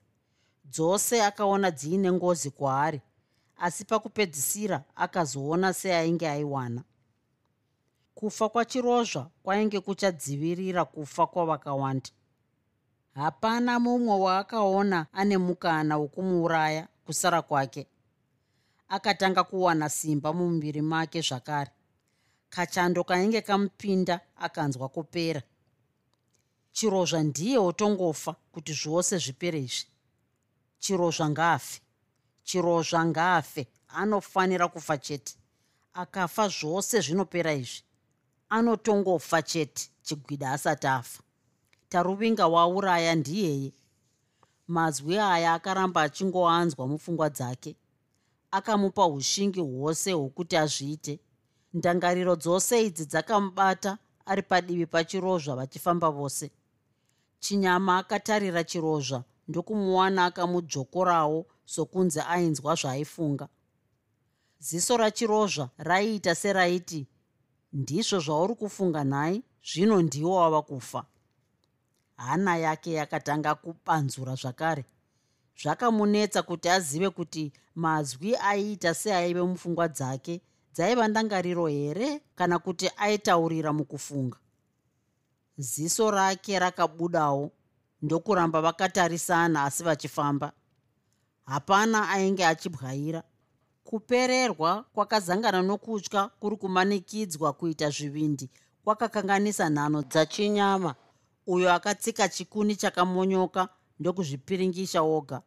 Dzose 0.64 1.22
akaona 1.22 1.70
dziine 1.70 2.12
ngozi 2.12 2.50
kwaari 2.50 3.00
asi 3.56 3.84
pakupedzisira 3.84 4.84
akazoona 4.94 5.72
seainge 5.72 6.28
aiwana. 6.28 6.84
Kufa 8.14 8.48
kwachirozva 8.48 9.30
kwainge 9.42 9.80
kuchadzivirira 9.80 10.84
kufa 10.84 11.26
kwavakawanda 11.26 12.10
hapana 13.18 13.80
mumwe 13.80 14.14
waakaona 14.14 15.06
ane 15.12 15.38
mukana 15.38 15.96
wokumuuraya 15.96 16.88
kusara 17.04 17.42
kwake. 17.42 17.86
Akatanga 18.88 19.44
kuwana 19.44 19.88
simba 19.88 20.32
mumuviri 20.32 20.82
make 20.82 21.20
zvakare. 21.20 21.70
Kachando 22.50 23.04
kainge 23.04 23.40
kamupinda 23.40 24.20
akanzwa 24.36 24.88
kupera. 24.88 25.42
Chirozva 26.72 27.22
ndiye 27.22 27.58
wotongofa 27.58 28.36
kuti 28.52 28.72
zvose 28.72 29.18
zvipere 29.18 29.60
izvi. 29.60 29.86
Chirozva 30.78 31.28
ngaafe. 31.30 31.80
Chirozva 32.44 33.04
ngaafe. 33.04 33.66
Anofanira 33.88 34.68
kufa 34.68 34.98
chete. 34.98 35.34
Akafa 35.92 36.48
zvose 36.48 37.00
zvinopera 37.00 37.52
izvi. 37.52 37.82
Anotongofa 38.48 39.42
chete. 39.42 39.90
Chigwida 40.02 40.52
asati 40.52 40.86
afa 40.86 41.22
taruvinga 41.88 42.46
wauraya 42.46 43.14
ndiyeye. 43.14 43.72
Mazwi 44.68 45.18
aya 45.18 45.54
akaramba 45.54 46.02
achingoanzwa 46.02 46.86
mupfungwa 46.86 47.30
dzake. 47.30 47.76
Akamupa 48.50 49.06
ushingi 49.06 49.60
hwose 49.60 50.12
hwokuti 50.12 50.56
azviite. 50.56 51.20
Ndangariro 51.74 52.36
dzose 52.36 52.84
idzi 52.86 53.04
dzakamubata 53.06 53.98
ari 54.26 54.42
padivi 54.42 54.86
pachirozva 54.86 55.56
vachifamba 55.56 56.10
vose. 56.10 56.50
Chinyama 57.40 57.98
akatarira 57.98 58.64
chirozva 58.64 59.24
ndokumuwana 59.48 60.24
akamudzvokorawo 60.24 61.46
sokunzi 61.64 62.20
ainzwa 62.20 62.74
zvaaifunga 62.74 63.48
ziso 64.60 64.96
rachirozva 64.96 65.70
raiita 65.78 66.34
seraiti 66.34 67.06
ndizvo 67.72 68.18
zvauri 68.20 68.54
kufunga 68.54 69.04
nhai 69.04 69.42
zvino 69.68 70.02
ndiwo 70.02 70.36
wava 70.36 70.62
kufa 70.62 71.04
hana 72.18 72.56
yake 72.56 72.92
yakatanga 72.92 73.54
kubanzura 73.54 74.34
zvakare. 74.34 74.84
Zvakamunetsa 75.62 76.42
kuti 76.42 76.68
azive 76.68 77.10
kuti 77.10 77.52
mazwi 77.74 78.36
aiita 78.36 78.94
seaive 78.94 79.42
mupfungwa 79.42 79.88
dzake 79.88 80.40
dzaiva 80.74 81.08
ndangariro 81.08 81.66
here 81.66 82.20
kana 82.34 82.58
kuti 82.58 82.90
aitaurira 82.96 83.72
mukufunga. 83.72 84.36
Ziso 85.58 86.10
rake 86.10 86.58
rakabudawo 86.58 87.50
ndokuramba 88.02 88.60
vakatarisana 88.60 89.64
asi 89.64 89.82
vachifamba. 89.82 90.52
Hapana 91.44 92.08
ainge 92.08 92.46
achibwaira 92.46 93.22
kupererwa 93.84 94.84
kwakazangana 94.92 95.62
nokutya 95.62 96.30
kuri 96.40 96.56
kumanikidzwa 96.56 97.52
kuita 97.52 97.90
zvivindi 97.90 98.50
kwakakanganisa 98.84 99.70
nhano 99.70 100.02
dzachinyama 100.02 100.94
uyo 101.48 101.72
akatsika 101.72 102.28
chikuni 102.28 102.76
chakamonyoka 102.76 103.68
ndokuzvipiringisha 104.00 105.02
oga. 105.02 105.42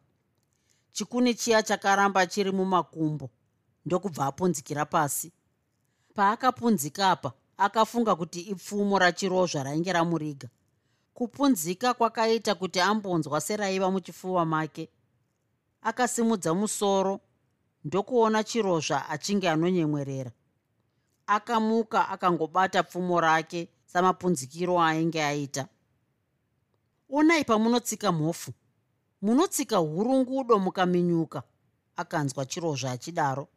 Chikuni 0.92 1.34
chiya 1.34 1.62
chakaramba 1.62 2.26
chiri 2.26 2.50
mumakumbo 2.52 3.30
ndokubva 3.86 4.26
apunzikira 4.26 4.84
pasi. 4.84 5.32
Paakapunzika 6.14 7.10
apa 7.10 7.32
akafunga 7.56 8.16
kuti 8.16 8.40
ipfumo 8.40 8.98
rachirozva 8.98 9.62
rainge 9.62 9.92
ramuriga. 9.92 10.48
Kupunzika 11.14 11.94
kwakaita 11.94 12.54
kuti 12.54 12.80
ambonzwa 12.80 13.40
seraiva 13.40 13.90
muchifuva 13.90 14.44
make. 14.44 14.88
Akasimudza 15.82 16.54
musoro 16.54 17.20
ndokuona 17.84 18.44
chirozva 18.44 19.08
achinge 19.08 19.50
anonyemwerera. 19.50 20.32
Akamuka 21.26 22.08
akangobata 22.08 22.82
pfumo 22.82 23.20
rake 23.20 23.68
samapunzikiro 23.86 24.80
ainge 24.82 25.22
aita 25.24 25.68
onai 27.12 27.44
pamunotsika 27.44 28.12
mhofu. 28.12 28.52
Munotsika 29.22 29.76
hurungudo 29.76 30.58
mukaminyuka. 30.58 31.42
Akanzwa 31.96 32.46
chirozva 32.46 32.90
achidaro 32.90 33.48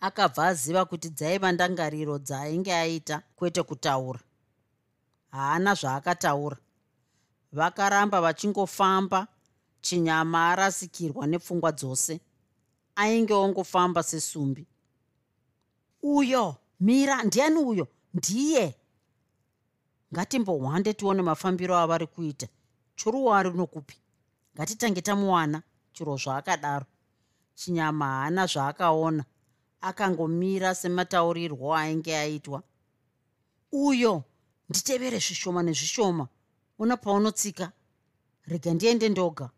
akabva 0.00 0.46
aziva 0.46 0.84
kuti 0.84 1.08
dzaiva 1.10 1.52
ndangariro 1.52 2.18
dzaainge 2.18 2.72
aita 2.74 3.22
kwete 3.36 3.62
kutaura. 3.62 4.20
Haana 5.30 5.74
zvaakataura. 5.74 6.56
Vakaramba 7.52 8.20
vachingofamba 8.20 9.26
chinyama 9.80 10.50
arasikirwa 10.50 11.26
nepfungwa 11.26 11.72
dzose. 11.72 12.20
Ainge 12.96 13.34
ongofamba 13.34 14.02
sesumbi. 14.02 14.66
Uyo 16.02 16.56
mira 16.80 17.22
ndiani 17.22 17.56
uyo? 17.56 17.86
Ndiye. 18.14 18.74
Ngatimbohwande 20.14 20.94
tione 20.94 21.22
mafambiro 21.22 21.76
avari 21.76 22.06
kuita 22.06 22.48
choruwari 22.98 23.50
nokupi 23.50 23.96
ngatitange 24.54 25.00
tamuwana 25.02 25.62
chiro 25.92 26.16
zvaakadaro. 26.16 26.86
Chinyama 27.54 28.06
haana 28.06 28.46
zvaakaona. 28.46 29.24
Akangomira 29.80 30.74
semataurirwo 30.74 31.74
ainge 31.74 32.16
aitwa. 32.16 32.62
Uyo 33.72 34.24
nditevere 34.68 35.18
zvishoma 35.18 35.62
nezvishoma. 35.62 36.28
Una 36.78 36.96
paunotsika. 36.96 37.72
Rega 38.46 38.74
ndiende 38.74 39.08
ndoga. 39.08 39.50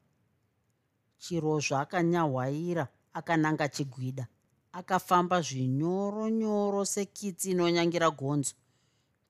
Chirozvo 1.19 1.77
akanyahwaira 1.77 2.89
akananga 3.13 3.69
chigwida. 3.69 4.27
Akafamba 4.73 5.43
zvinyoro 5.43 6.29
nyoro 6.29 6.85
sekitsi 6.85 7.51
inonyangira 7.51 8.11
gonzo. 8.11 8.55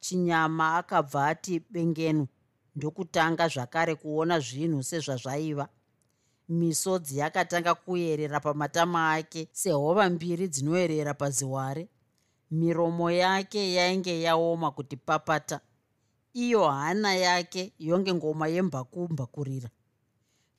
Chinyama 0.01 0.77
akabva 0.79 1.27
ati 1.27 1.61
bengenu 1.71 2.27
ndokutanga 2.77 3.49
zvakare 3.49 3.95
kuona 3.95 4.41
zvinhu 4.41 4.83
sezvazvaiva. 4.83 5.69
Misodzi 6.49 7.19
yakatanga 7.19 7.75
kuyerera 7.75 8.41
pamatama 8.41 9.13
ake 9.13 9.49
sehova 9.53 10.11
mbiri 10.11 10.49
dzinoyerera 10.49 11.15
paziware. 11.15 11.89
Miromo 12.51 13.11
yake 13.11 13.75
yainge 13.75 14.21
yaoma 14.23 14.71
kuti 14.71 14.97
papata 14.97 15.61
iyo 16.33 16.69
hana 16.69 17.15
yake 17.15 17.73
yonge 17.79 18.15
ngoma 18.15 18.49
yembhakumbhakurira 18.49 19.71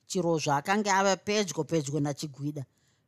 chirozvo 0.06 0.52
akanga 0.52 0.96
ava 0.98 1.16
pedyo 1.16 1.64
pedyo 1.64 2.00
nachigwida 2.00 2.64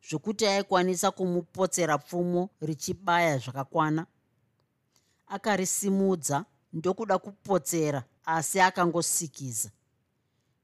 zvokuti 0.09 0.47
aikwanisa 0.47 1.11
kumupotsera 1.11 1.99
pfumo 1.99 2.51
richibaya 2.61 3.39
zvakakwana. 3.39 4.07
Akarisimudza 5.27 6.45
ndokuda 6.73 7.19
kupotsera 7.19 8.05
asi 8.25 8.61
akangosikiza. 8.61 9.71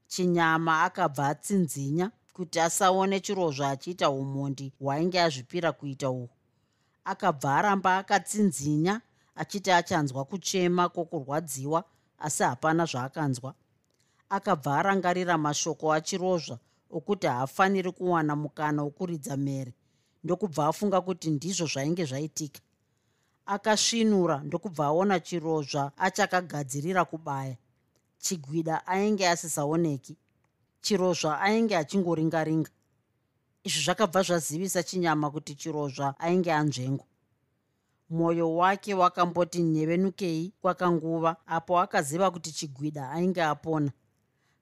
Chinyama 0.07 0.83
akabva 0.83 1.27
atsinzinya 1.27 2.11
kuti 2.33 2.59
asaone 2.59 3.19
chirozvo 3.19 3.65
achiita 3.65 4.09
umhondi 4.09 4.73
hwainge 4.79 5.21
azvipira 5.21 5.71
kuita 5.71 6.09
uhwu 6.09 6.29
akabva 7.03 7.55
aramba 7.55 7.97
akatsinzinya 7.97 9.01
achiti 9.35 9.71
achanzwa 9.71 10.25
kuchema 10.25 10.89
kwokurwadziwa 10.89 11.83
asi 12.19 12.43
hapana 12.43 12.85
zvaakanzwa. 12.85 13.53
Akabva 14.29 14.77
arangarira 14.79 15.37
mashoko 15.37 15.93
achirozva 15.93 16.59
okuti 16.91 17.27
haafaniri 17.27 17.91
kuwana 17.91 18.35
mukana 18.35 18.83
wokuridza 18.83 19.37
mhere 19.37 19.73
ndokubva 20.23 20.67
afunga 20.67 21.01
kuti 21.01 21.29
ndizvo 21.29 21.65
zvainge 21.65 22.05
zvaitika 22.05 22.61
akasvinura 23.45 24.37
ndokubva 24.43 24.85
aona 24.85 25.19
chirozva 25.19 25.91
achakagadzirira 25.97 27.05
kubaya. 27.05 27.57
Chigwida 28.19 28.87
ainge 28.87 29.27
asisaoneki. 29.27 30.17
Chirozva 30.81 31.41
ainge 31.41 31.77
achingoringaringa. 31.77 32.71
Izvi 33.63 33.81
zvakabva 33.85 34.21
zvazivisa 34.23 34.83
chinyama 34.83 35.31
kuti 35.31 35.55
chirozva 35.55 36.15
ainge 36.19 36.53
anzvengo. 36.53 37.05
Mwoyo 38.09 38.55
wake 38.55 38.93
wakamboti 38.93 39.63
nyevenukei 39.63 40.53
kwakanguva 40.61 41.35
apo 41.45 41.79
akaziva 41.79 42.31
kuti 42.31 42.51
chigwida 42.51 43.09
ainge 43.09 43.43
apona. 43.43 43.91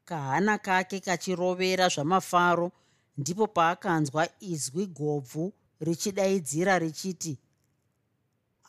Kahana 0.05 0.57
kake 0.57 0.99
kachirovera 0.99 1.87
zvamafaro 1.89 2.71
ndipo 3.17 3.47
paakanzwa 3.47 4.27
izwi 4.39 4.85
gobvu 4.85 5.53
richidaidzira 5.79 6.79
richiti 6.79 7.39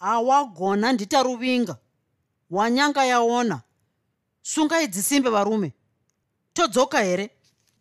hawagona 0.00 0.92
ndita 0.92 1.22
ruvinga 1.22 1.76
wanyanga 2.50 3.04
yaona. 3.04 3.62
Sungaidzisimbe 4.42 5.30
varume. 5.30 5.72
Todzoka 6.52 7.00
here? 7.02 7.30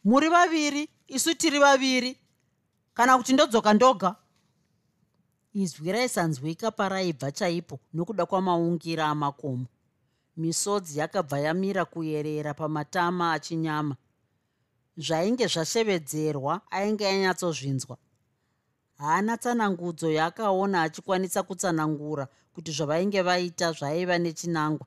Muri 0.03 0.29
vaviri 0.29 0.89
isu 1.07 1.35
tiri 1.35 1.59
vaviri. 1.59 2.17
Kana 2.93 3.17
kuti 3.17 3.33
ndodzoka 3.33 3.73
ndoga. 3.73 4.15
Izwi 5.53 5.91
raisanzwika 5.91 6.71
paraibva 6.71 7.31
chaipo 7.31 7.79
nokuda 7.93 8.25
kwamaungira 8.25 9.05
amakomo. 9.05 9.65
Misodzi 10.37 10.99
yakabva 10.99 11.39
yamira 11.39 11.85
kuyerera 11.85 12.53
pamatama 12.53 13.33
achinyama. 13.33 13.95
Zvainge 14.97 15.47
zvashevedzerwa 15.47 16.61
ainge 16.71 17.07
anyatsozvinzwa 17.07 17.97
haana 18.99 19.37
tsanangudzo 19.37 20.11
yaakaona 20.11 20.81
achikwanisa 20.81 21.43
kutsanangura 21.43 22.27
kuti 22.53 22.71
zvavainge 22.71 23.21
vaita 23.21 23.71
zvaiva 23.71 24.17
nechinangwa 24.17 24.85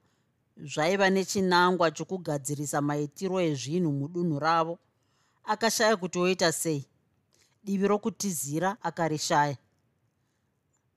zvaiva 0.56 1.10
nechinangwa 1.10 1.90
chokugadzirisa 1.90 2.80
maitiro 2.80 3.40
ezvinhu 3.40 3.92
mudunhu 3.92 4.38
ravo. 4.38 4.78
Akashaya 5.44 5.96
kuti 5.96 6.18
oita 6.18 6.52
sei? 6.52 6.86
Divi 7.64 7.88
rokutizira 7.88 8.76
akarishaya. 8.82 9.56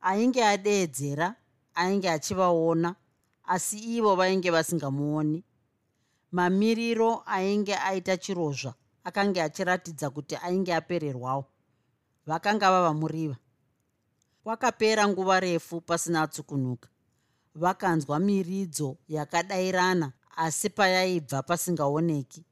Ainge 0.02 0.46
adeedzera 0.46 1.36
ainge 1.76 2.10
achivaona 2.10 2.96
asi 3.44 3.78
ivo 3.98 4.16
vainge 4.16 4.50
vasingamuoni. 4.52 5.44
Mamiriro 6.32 7.24
ainge 7.26 7.76
aita 7.76 8.18
chirozva 8.18 8.74
akange 9.04 9.42
achiratidza 9.42 10.10
kuti 10.10 10.36
ainge 10.36 10.74
apererwawo 10.76 11.46
vakanga 12.26 12.72
vava 12.72 12.94
muriva. 12.94 13.38
Kwakapera 14.44 15.08
nguva 15.08 15.40
refu 15.40 15.82
pasina 15.82 16.22
atsukunuka 16.22 16.90
vakanzwa 17.56 18.20
miridzo 18.20 18.98
yakadayirana 19.08 20.12
asi 20.38 20.70
payaibva 20.70 21.44
pasingaoneki. 21.44 22.44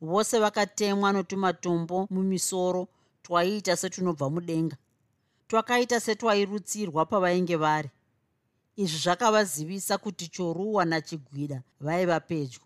Vose 0.00 0.38
vakatemwa 0.38 1.12
notumatombo 1.12 2.06
mumisoro 2.10 2.88
twaiita 3.22 3.76
setunobva 3.76 4.30
mudenga. 4.30 4.76
Twakaita 5.48 6.00
setwairutsirwa 6.00 7.06
pavainge 7.06 7.56
vari. 7.56 7.90
Izvi 8.76 8.98
zvakavazivisa 8.98 9.98
kuti 9.98 10.28
choruwa 10.28 10.84
nachigwida 10.84 11.62
vaiva 11.80 12.20
pedyo. 12.20 12.60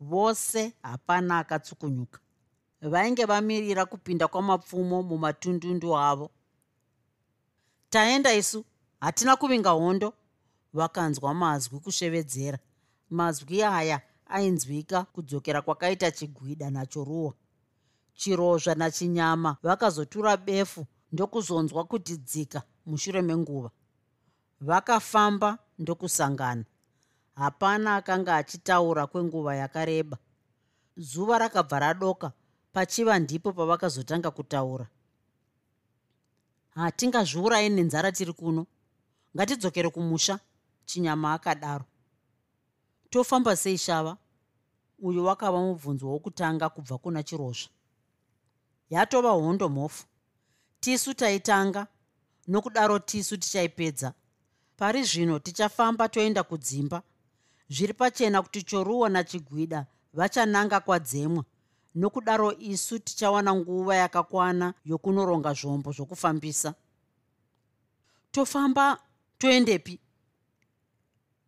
Vose 0.00 0.72
hapana 0.82 1.38
akatsukunyuka 1.38 2.20
vainge 2.82 3.24
vamirira 3.24 3.86
kupinda 3.86 4.28
kwamapfumo 4.28 5.02
mumatundundu 5.02 5.96
avo. 5.96 6.30
Taenda 7.90 8.34
isu 8.34 8.64
hatina 9.00 9.36
kuvinga 9.36 9.70
hondo 9.70 10.12
vakanzwa 10.72 11.34
mazwi 11.34 11.80
kushevedzera. 11.80 12.58
Mazwi 13.10 13.62
aya 13.62 14.00
ainzwika 14.26 15.02
kudzokera 15.04 15.62
kwakaita 15.62 16.10
chigwida 16.10 16.70
nachoruwa 16.70 17.34
chirozva 18.14 18.74
nachinyama 18.74 19.56
vakazotura 19.62 20.36
befu 20.36 20.86
ndokuzonzwa 21.12 21.84
kuti 21.84 22.16
dzika 22.16 22.62
mushure 22.86 23.22
menguva. 23.22 23.70
Vakafamba 24.60 25.58
ndokusangana. 25.78 26.64
Hapana 27.34 27.96
akanga 27.96 28.36
achitaura 28.36 29.06
kwenguva 29.06 29.56
yakareba. 29.56 30.18
Zuva 30.96 31.38
rakabva 31.38 31.78
radoka 31.78 32.32
pachiva 32.72 33.18
ndipo 33.18 33.52
pavakazotanga 33.52 34.30
kutaura. 34.30 34.86
Hatingazviurai 36.70 37.68
nenzara 37.68 38.12
tiri 38.12 38.32
kuno. 38.32 38.66
Ngatidzokere 39.36 39.90
kumusha 39.90 40.40
chinyama 40.84 41.32
akadaro. 41.34 41.84
Tofamba 43.10 43.56
sei 43.56 43.78
shava? 43.78 44.16
Uyu 44.98 45.24
wakava 45.24 45.58
mubvunzo 45.60 46.08
wokutanga 46.08 46.68
kubva 46.68 46.98
kuna 46.98 47.22
chirozva 47.22 47.70
yatova 48.90 49.30
hondo 49.30 49.68
mhofu. 49.68 50.04
Tisu 50.80 51.14
taitanga. 51.14 51.86
Nokudaro 52.48 52.98
tisu 52.98 53.36
tichaipedza. 53.36 54.14
Pari 54.76 55.02
zvino 55.04 55.38
tichafamba 55.38 56.08
toenda 56.08 56.42
kudzimba. 56.42 57.02
Zviri 57.68 57.94
pachena 57.94 58.42
kuti 58.42 58.62
choruwa 58.62 59.08
nachigwida 59.08 59.86
vachananga 60.12 60.80
kwadzemwa 60.80 61.44
nokudaro 61.94 62.52
isu 62.58 62.98
tichawana 62.98 63.54
nguva 63.54 63.96
yakakwana 63.96 64.74
yokunoronga 64.84 65.52
zvombo 65.52 65.92
zvokufambisa. 65.92 66.74
Tofamba 68.32 68.98
toendepi. 69.38 69.98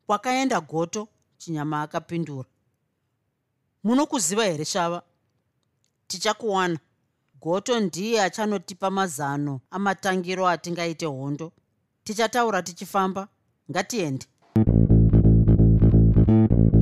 Kwakaenda 0.07 0.61
goto 0.61 1.09
chinyama 1.39 1.83
akapindura. 1.83 2.49
Munokuziva 3.85 4.45
here 4.45 4.65
shava? 4.65 5.03
Tichakuwana. 6.07 6.79
Goto 7.41 7.81
ndiye 7.81 8.23
achanotipa 8.23 8.91
mazano 8.91 9.61
amatangiro 9.71 10.49
atingaite 10.49 11.07
hondo. 11.07 11.53
Tichataura 12.05 12.63
tichifamba. 12.63 13.29
Ngatiende. 13.71 14.27
I 16.33 16.82